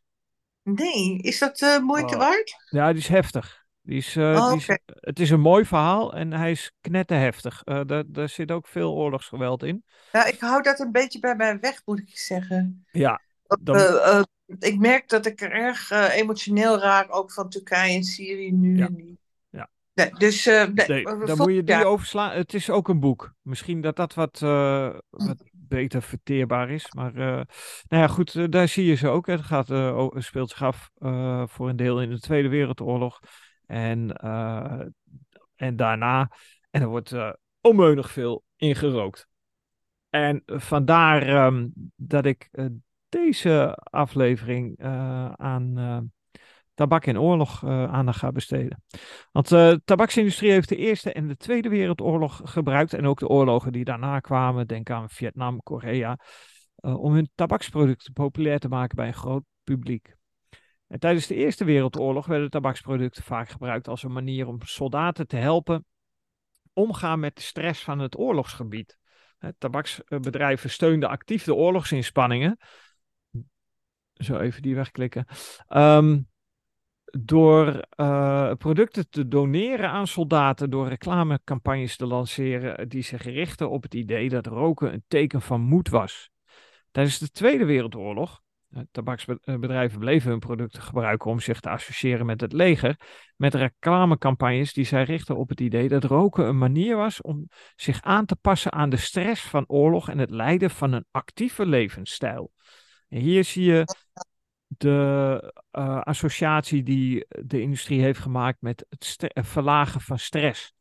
[0.62, 2.20] Nee, is dat moeite Oh.
[2.20, 2.54] waard?
[2.70, 3.62] Ja, die is heftig.
[3.82, 7.62] Die is, Oh, die is, het is een mooi verhaal en hij is knetterheftig.
[7.62, 9.84] Daar, daar zit ook veel oorlogsgeweld in.
[10.12, 12.86] Ja, ik hou dat een beetje bij mij weg, moet ik zeggen.
[12.90, 13.20] Ja,
[13.60, 14.22] dan, Eh, eh,
[14.58, 18.76] ik merk dat ik er erg eh, emotioneel raak, ook van Turkije en Syrië nu.
[18.76, 18.86] Ja.
[18.86, 19.18] En die...
[19.50, 19.70] Ja.
[19.94, 22.36] Nee, dus nee, Nee, dan moet je die overslaan.
[22.36, 23.34] Het is ook een boek.
[23.42, 26.92] Misschien dat dat wat, eh, wat beter verteerbaar is.
[26.92, 27.46] Maar nou
[27.88, 29.26] ja, goed, daar zie je ze ook.
[29.26, 30.90] Het gaat, o- speelt zich af
[31.50, 33.20] voor een deel in de Tweede Wereldoorlog.
[33.66, 34.12] En,
[35.56, 36.30] en daarna.
[36.70, 37.14] En er wordt
[37.60, 39.28] onmeunig veel ingerookt.
[40.10, 42.50] En vandaar ehm, dat ik
[43.14, 45.98] deze aflevering eh, aan eh,
[46.74, 48.82] tabak en oorlog eh, aandacht ga besteden.
[49.32, 52.92] Want de tabaksindustrie heeft de Eerste en de Tweede Wereldoorlog gebruikt.
[52.94, 54.66] En ook de oorlogen die daarna kwamen.
[54.66, 56.18] Denk aan Vietnam, Korea.
[56.76, 60.14] om hun tabaksproducten populair te maken bij een groot publiek.
[60.86, 65.36] En tijdens de Eerste Wereldoorlog werden tabaksproducten vaak gebruikt als een manier om soldaten te
[65.36, 65.84] helpen
[66.72, 68.98] omgaan met de stress van het oorlogsgebied.
[69.58, 72.58] Tabaksbedrijven steunden actief de oorlogsinspanningen.
[74.14, 75.26] Zo even die wegklikken.
[75.68, 76.20] Ehm,
[77.04, 83.82] door uh, producten te doneren aan soldaten, door reclamecampagnes te lanceren die zich richten op
[83.82, 86.30] het idee dat roken een teken van moed was.
[86.90, 88.42] Tijdens de Tweede Wereldoorlog
[88.90, 93.00] tabaksbedrijven bleven hun producten gebruiken om zich te associëren met het leger,
[93.36, 98.02] met reclamecampagnes die zij richten op het idee dat roken een manier was om zich
[98.02, 102.52] aan te passen aan de stress van oorlog en het leiden van een actieve levensstijl.
[103.14, 103.84] En hier zie je
[104.66, 110.74] de uh, associatie die de industrie heeft gemaakt met het verlagen van stress.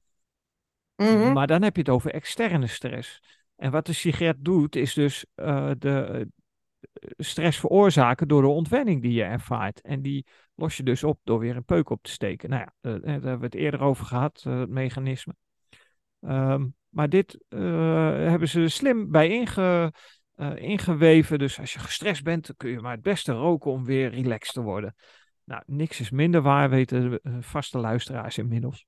[0.95, 1.33] Mhm.
[1.33, 3.21] Maar dan heb je het over externe stress.
[3.55, 6.27] En wat de sigaret doet, is dus uh, de,
[7.17, 9.81] stress veroorzaken door de ontwenning die je ervaart.
[9.81, 12.49] En die los je dus op door weer een peuk op te steken.
[12.49, 15.35] Nou ja, uh, daar hebben we het eerder over gehad, het mechanisme.
[16.19, 19.91] Um, maar dit hebben ze slim bij inge,
[20.55, 21.39] ingeweven.
[21.39, 24.61] Dus als je gestrest bent, kun je maar het beste roken om weer relaxed te
[24.61, 24.95] worden.
[25.43, 28.85] Nou, niks is minder waar, weten de vaste luisteraars inmiddels.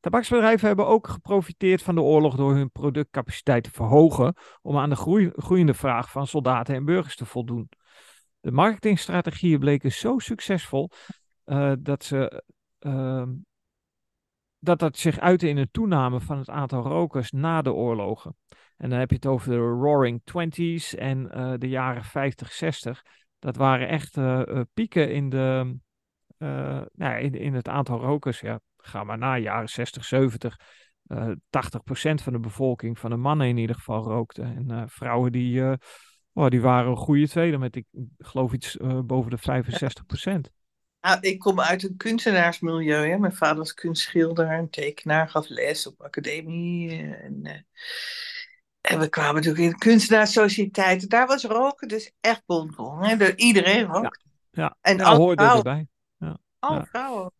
[0.00, 4.96] Tabaksbedrijven hebben ook geprofiteerd van de oorlog door hun productcapaciteit te verhogen om aan de
[4.96, 7.68] groei, groeiende vraag van soldaten en burgers te voldoen.
[8.40, 10.90] De marketingstrategieën bleken zo succesvol
[11.46, 12.42] uh, dat ze
[12.80, 13.26] uh,
[14.60, 18.36] dat dat zich uitte in een toename van het aantal rokers na de oorlogen.
[18.76, 23.02] En dan heb je het over de Roaring Twenties en uh, de jaren 50, 60.
[23.38, 24.18] Dat waren echt
[24.74, 25.76] pieken in, de,
[26.92, 28.40] nou, in, in het aantal rokers.
[28.40, 30.58] Ja, ga maar na, jaren 60, 70.
[31.06, 31.32] Uh, 80%
[32.22, 34.42] van de bevolking, van de mannen in ieder geval, rookte.
[34.42, 35.62] En vrouwen die,
[36.32, 37.86] oh, die waren een goede tweede met, ik
[38.18, 39.62] geloof iets boven de
[40.48, 40.59] 65%.
[41.00, 43.08] Nou, ik kom uit een kunstenaarsmilieu.
[43.08, 43.18] Hè?
[43.18, 47.02] Mijn vader was kunstschilder en tekenaar, gaf les op academie.
[47.14, 47.66] En,
[48.80, 51.08] en we kwamen natuurlijk in de kunstenaarssociëteiten.
[51.08, 53.04] Daar was roken dus echt bonbon.
[53.04, 53.34] Hè?
[53.36, 54.20] Iedereen rookte.
[54.50, 54.76] Ja, ja.
[54.80, 55.64] en ja, hoorde vrouwen.
[55.66, 55.86] erbij.
[56.18, 56.38] Ja.
[56.58, 56.84] Alle Ja.
[56.84, 57.32] vrouwen.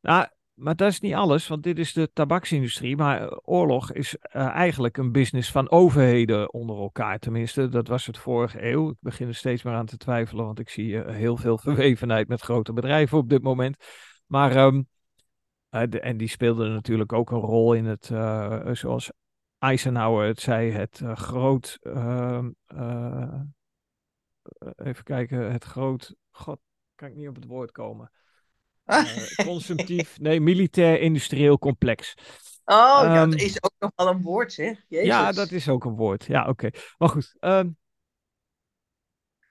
[0.00, 2.96] Nou, maar dat is niet alles, want dit is de tabaksindustrie.
[2.96, 7.18] Maar eh, oorlog is eh, eigenlijk een business van overheden onder elkaar.
[7.18, 8.90] Tenminste, dat was het vorige eeuw.
[8.90, 12.28] Ik begin er steeds meer aan te twijfelen, want ik zie eh, heel veel verwevenheid
[12.28, 13.76] met grote bedrijven op dit moment.
[14.26, 14.82] Maar, ehm,
[15.68, 18.04] eh, en die speelden natuurlijk ook een rol in het,
[18.78, 19.10] zoals
[19.58, 23.40] Eisenhower het zei, het groot, ehm, eh,
[24.76, 26.60] even kijken, het groot, god,
[26.94, 28.10] kan ik niet op het woord komen.
[28.84, 29.04] Eh,
[29.44, 32.14] consumptief, nee, militair-industrieel complex.
[32.64, 34.78] Oh, Ehm, dat is ook nog wel een woord, zeg.
[34.88, 35.06] Jezus.
[35.06, 36.24] Ja, dat is ook een woord.
[36.24, 36.70] Ja, oké.
[36.98, 37.34] Maar goed.
[37.40, 37.68] ehm,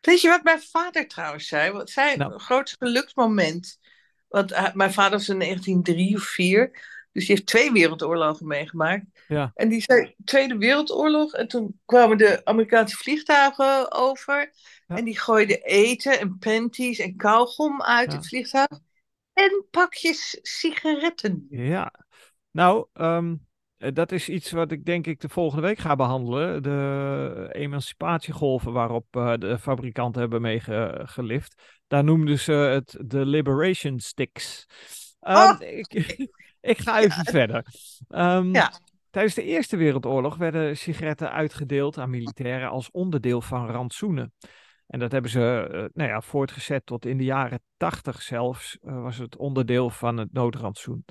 [0.01, 1.71] Weet je wat mijn vader trouwens zei?
[1.71, 2.39] Wat zijn Nou.
[2.39, 3.79] grootste geluksmoment?
[4.27, 6.71] Want hij- mijn vader was in 1903 of 4,
[7.11, 9.05] dus die heeft twee wereldoorlogen meegemaakt.
[9.27, 9.51] Ja.
[9.55, 14.53] En die zei Tweede Wereldoorlog en toen kwamen de Amerikaanse vliegtuigen over
[14.87, 14.95] Ja.
[14.95, 18.17] en die gooiden eten en panties en kauwgom uit Ja.
[18.17, 18.79] het vliegtuig
[19.33, 21.45] en pakjes sigaretten.
[21.49, 21.93] ja.
[22.51, 23.35] Nou, ehm,
[23.77, 26.63] eh, dat is iets wat ik denk ik de volgende week ga behandelen.
[26.63, 31.79] De emancipatiegolven waarop eh, de fabrikanten hebben meegelift.
[31.87, 34.65] Daar noemden ze het de Liberation Sticks.
[35.19, 35.55] Oh.
[35.59, 35.93] ik,
[36.61, 37.65] ik ga even verder.
[38.07, 38.71] Ehm, Ja.
[39.09, 44.33] Tijdens de Eerste Wereldoorlog werden sigaretten uitgedeeld aan militairen als onderdeel van rantsoenen.
[44.91, 49.01] En dat hebben ze eh, nou ja, voortgezet tot in de jaren tachtig zelfs, eh,
[49.01, 51.05] was het onderdeel van het noodrantsoen.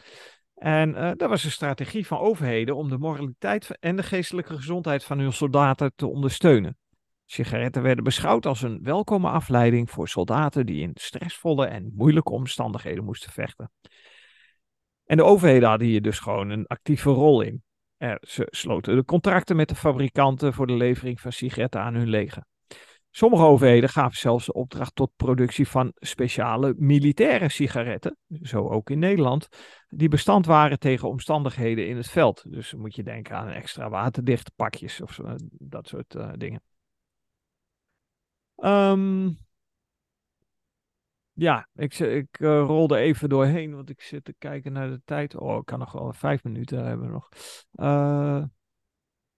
[0.55, 5.05] En eh, dat was een strategie van overheden om de moraliteit en de geestelijke gezondheid
[5.05, 6.77] van hun soldaten te ondersteunen.
[7.25, 13.05] Sigaretten werden beschouwd als een welkome afleiding voor soldaten die in stressvolle en moeilijke omstandigheden
[13.05, 13.73] moesten vechten.
[15.05, 17.63] En de overheden hadden hier dus gewoon een actieve rol in.
[18.21, 22.49] Ze sloten de contracten met de fabrikanten voor de levering van sigaretten aan hun leger.
[23.11, 28.99] Sommige overheden gaven zelfs de opdracht tot productie van speciale militaire sigaretten, zo ook in
[28.99, 29.49] Nederland,
[29.89, 32.45] die bestand waren tegen omstandigheden in het veld.
[32.53, 36.63] Dus moet je denken aan extra waterdichte pakjes of zo, dat soort eh, dingen.
[38.57, 39.29] Ehm,
[41.33, 45.37] ja, ik, ik eh, rolde even doorheen, want ik zit te kijken naar de tijd.
[45.37, 47.29] Oh, ik kan nog wel vijf minuten hebben nog.
[47.73, 48.43] Eh,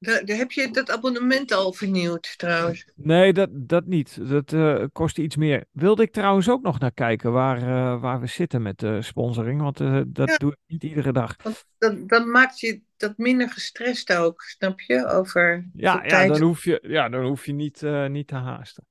[0.03, 2.84] Daar, daar heb je dat abonnement al vernieuwd trouwens.
[2.94, 4.28] Nee, dat, dat niet.
[4.28, 5.64] Dat eh kostte iets meer.
[5.70, 9.61] Wilde ik trouwens ook nog naar kijken waar, eh, waar we zitten met de sponsoring.
[9.61, 10.36] Want eh, dat Ja.
[10.36, 11.36] doe ik niet iedere dag.
[11.42, 15.07] Want dan, dan maakt je dat minder gestrest ook, snap je?
[15.07, 18.86] Over Ja, ja, dan hoef je, ja, dan hoef je niet, niet te haasten.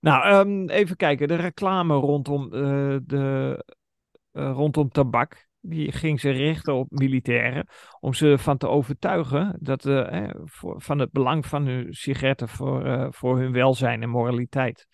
[0.00, 1.28] Nou, ehm, even kijken.
[1.28, 3.64] De reclame rondom, uh, de,
[4.32, 5.48] uh, rondom tabak.
[5.60, 7.66] Die ging ze richten op militairen.
[8.00, 9.82] Om ze van te overtuigen dat,
[10.44, 14.86] voor, van het belang van hun sigaretten voor, voor hun welzijn en moraliteit.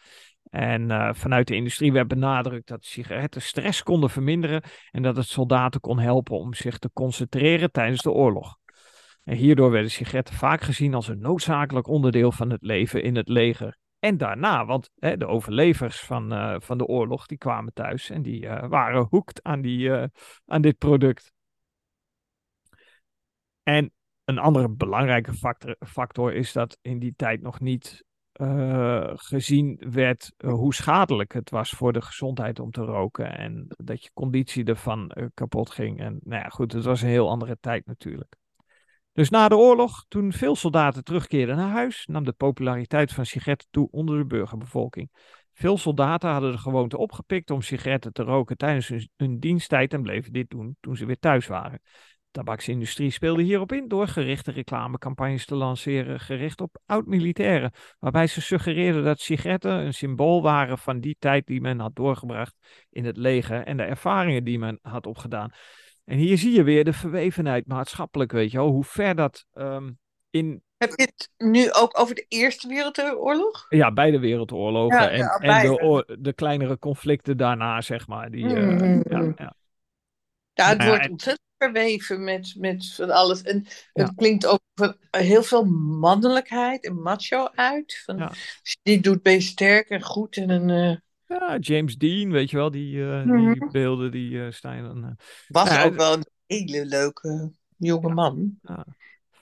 [0.50, 4.62] En vanuit de industrie werd benadrukt dat sigaretten stress konden verminderen.
[4.90, 8.56] En dat het soldaten kon helpen om zich te concentreren tijdens de oorlog.
[9.24, 13.28] En hierdoor werden sigaretten vaak gezien als een noodzakelijk onderdeel van het leven in het
[13.28, 13.78] leger.
[13.98, 18.22] En daarna, want hè, de overlevers van, uh, van de oorlog, die kwamen thuis en
[18.22, 20.04] die uh, waren hoekt aan, die, uh,
[20.46, 21.32] aan dit product.
[23.62, 23.92] En
[24.24, 28.04] een andere belangrijke factor, factor is dat in die tijd nog niet
[29.14, 33.38] gezien werd hoe schadelijk het was voor de gezondheid om te roken.
[33.38, 36.00] En dat je conditie ervan kapot ging.
[36.00, 38.36] En nou ja, goed, het was een heel andere tijd natuurlijk.
[39.16, 43.68] Dus na de oorlog, toen veel soldaten terugkeerden naar huis, nam de populariteit van sigaretten
[43.70, 45.10] toe onder de burgerbevolking.
[45.52, 50.32] Veel soldaten hadden de gewoonte opgepikt om sigaretten te roken tijdens hun, diensttijd en bleven
[50.32, 51.80] dit doen toen ze weer thuis waren.
[51.82, 58.40] De tabaksindustrie speelde hierop in door gerichte reclamecampagnes te lanceren gericht op oud-militairen, waarbij ze
[58.40, 62.56] suggereerden dat sigaretten een symbool waren van die tijd die men had doorgebracht
[62.90, 65.52] in het leger en de ervaringen die men had opgedaan.
[66.06, 69.98] En hier zie je weer de verwevenheid maatschappelijk, weet je wel, hoe ver dat um,
[70.30, 70.62] in...
[70.76, 73.66] Heb je het nu ook over de Eerste Wereldoorlog?
[73.68, 78.30] Ja, beide wereldoorlogen ja, en, ja, en de, de, kleinere conflicten daarna, zeg maar.
[78.30, 78.80] Die, mm -hmm.
[78.80, 79.54] uh, ja, ja.
[80.52, 83.42] ja, het wordt ontzettend verweven met, met van alles.
[83.42, 85.64] En het klinkt ook van heel veel
[85.98, 88.02] mannelijkheid en macho uit.
[88.04, 88.32] Van,
[88.82, 90.68] Die doet ben je sterk en goed en een...
[90.68, 90.96] Uh,
[91.26, 93.70] ja, James Dean, weet je wel, die, uh, die mhm.
[93.70, 95.04] beelden die uh, staan dan.
[95.04, 95.10] Uh...
[95.48, 98.58] Was nou, ook wel een hele leuke jonge man.
[98.62, 98.86] Ja.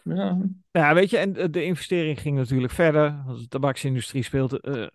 [0.03, 0.39] Ja.
[0.73, 0.95] ja.
[0.95, 3.25] weet je, en de investering ging natuurlijk verder.
[3.27, 4.91] De tabaksindustrie speelde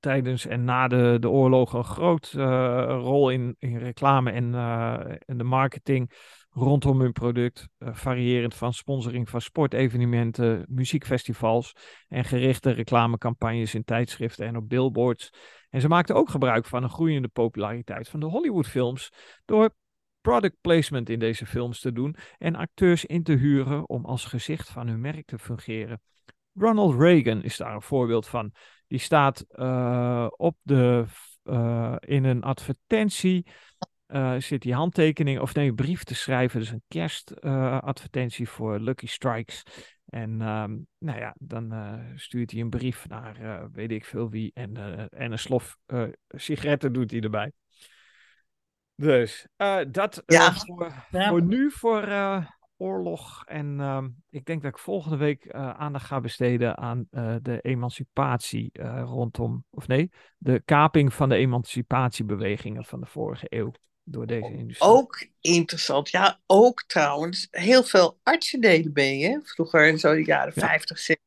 [0.00, 4.54] tijdens en na de, de oorlog een grote rol in, in reclame en,
[5.26, 6.12] en de marketing
[6.50, 7.68] rondom hun product.
[7.78, 11.72] variërend van sponsoring van sportevenementen, muziekfestivals
[12.08, 15.30] en gerichte reclamecampagnes in tijdschriften en op billboards.
[15.72, 19.12] En ze maakten ook gebruik van een groeiende populariteit van de Hollywoodfilms
[19.44, 19.74] door
[20.20, 24.70] product placement in deze films te doen en acteurs in te huren om als gezicht
[24.70, 26.00] van hun merk te fungeren.
[26.54, 28.52] Ronald Reagan is daar een voorbeeld van.
[28.86, 31.04] Die staat uh, op de,
[31.44, 33.46] uh, in een advertentie.
[34.06, 36.60] Uh, zit die handtekening, of nee, brief te schrijven.
[36.60, 39.62] Dus een kerstadvertentie voor Lucky Strikes.
[40.14, 44.30] En ehm, nou ja, dan uh, stuurt hij een brief naar uh, weet ik veel
[44.30, 44.50] wie.
[44.54, 45.76] En, uh, en een slof
[46.28, 47.52] sigaretten doet hij erbij.
[48.94, 49.46] Dus
[49.90, 50.52] dat ja.
[50.52, 51.28] Voor, ja.
[51.28, 52.08] voor, nu, voor
[52.76, 53.44] oorlog.
[53.44, 57.06] En ehm, ik denk dat ik volgende week aandacht ga besteden aan
[57.42, 58.70] de emancipatie
[59.04, 63.72] rondom, of nee, de kaping van de emancipatiebewegingen van de vorige eeuw
[64.04, 64.90] door deze industrie.
[64.90, 66.10] Ook interessant.
[66.10, 67.48] Ja, ook trouwens.
[67.50, 69.38] Heel veel artsen deden mee, hè?
[69.42, 70.66] Vroeger in zo de jaren ja.
[70.66, 71.24] 50, 60.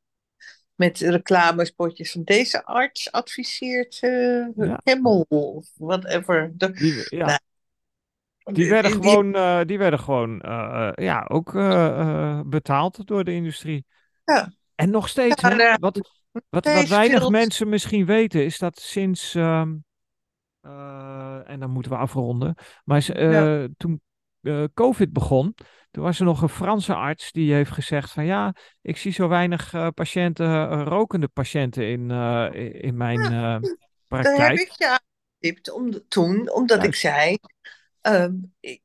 [0.75, 4.79] Met reclamespotjes van deze arts adviseert uh, ja.
[4.83, 6.51] Hemmel of whatever.
[6.55, 7.25] De, die, ja.
[7.25, 7.39] Nou,
[8.57, 11.51] die werden die, gewoon, uh, die werden gewoon uh, ja, ook
[12.49, 13.85] betaald door de industrie.
[14.25, 14.53] Ja.
[14.75, 16.09] En nog steeds, hè, wat,
[16.49, 19.94] wat, wat weinig mensen misschien weten, is dat sinds um, uh,
[21.45, 22.55] en dan moeten we afronden.
[22.83, 23.67] Maar ja.
[23.77, 24.01] toen
[24.41, 25.55] uh, COVID begon,
[25.91, 29.27] toen was er nog een Franse arts die heeft gezegd van ja, ik zie zo
[29.27, 32.11] weinig patiënten, rokende patiënten in,
[32.81, 33.19] in mijn
[34.07, 34.37] praktijk.
[34.37, 36.85] Daar heb ik je aangetipt om, toen, omdat Juist.
[36.85, 37.37] ik zei,
[38.01, 38.81] um, ik,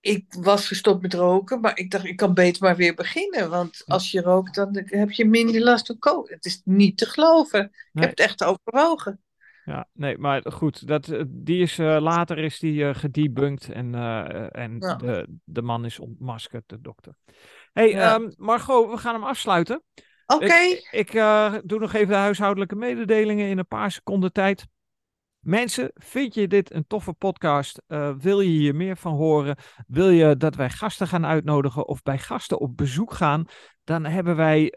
[0.00, 3.50] ik was gestopt met roken, maar ik dacht, ik kan beter maar weer beginnen.
[3.50, 6.34] Want als je rookt, dan heb je minder last van COVID.
[6.34, 7.60] Het is niet te geloven.
[7.60, 7.70] Nee.
[7.92, 9.20] Ik heb het echt overwogen.
[9.66, 13.92] Ja, nee, maar goed, dat, eh, die is, uh, later is die uh, gedebunked en,
[13.92, 14.94] uh, en ja.
[14.94, 17.14] de, de man is ontmaskerd, de dokter.
[17.72, 18.14] hey, ja.
[18.14, 19.82] um, Margot, we gaan hem afsluiten.
[20.26, 20.44] Oké.
[20.44, 20.70] Okay.
[20.70, 21.12] Ik, ik
[21.64, 24.66] doe nog even de huishoudelijke mededelingen in een paar seconden tijd.
[25.38, 27.82] Mensen, vind je dit een toffe podcast?
[28.18, 29.56] wil je hier meer van horen?
[29.86, 33.44] Wil je dat wij gasten gaan uitnodigen of bij gasten op bezoek gaan?
[33.84, 34.74] Dan hebben wij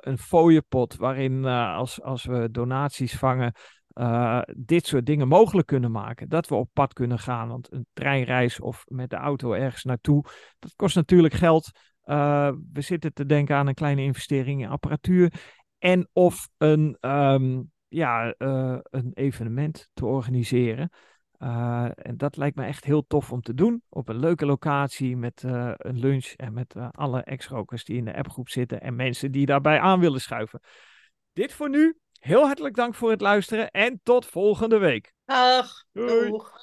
[0.00, 3.54] een fooiepot waarin als, als we donaties vangen
[3.94, 6.28] uh, dit soort dingen mogelijk kunnen maken.
[6.28, 7.48] Dat we op pad kunnen gaan.
[7.48, 10.24] Want een treinreis of met de auto ergens naartoe,
[10.58, 11.70] dat kost natuurlijk geld.
[12.04, 15.32] Uh, we zitten te denken aan een kleine investering in apparatuur.
[15.78, 20.90] En of een, um, ja, uh, een evenement te organiseren.
[21.38, 23.82] en dat lijkt me echt heel tof om te doen.
[23.88, 25.42] Op een leuke locatie met
[25.76, 28.80] een lunch en met alle ex-rokers die in de appgroep zitten.
[28.80, 30.60] En mensen die daarbij aan willen schuiven.
[31.32, 32.00] Dit voor nu.
[32.20, 35.12] Heel hartelijk dank voor het luisteren en tot volgende week.
[35.24, 35.84] Dag.
[35.92, 36.28] Doei.
[36.28, 36.58] Doeg.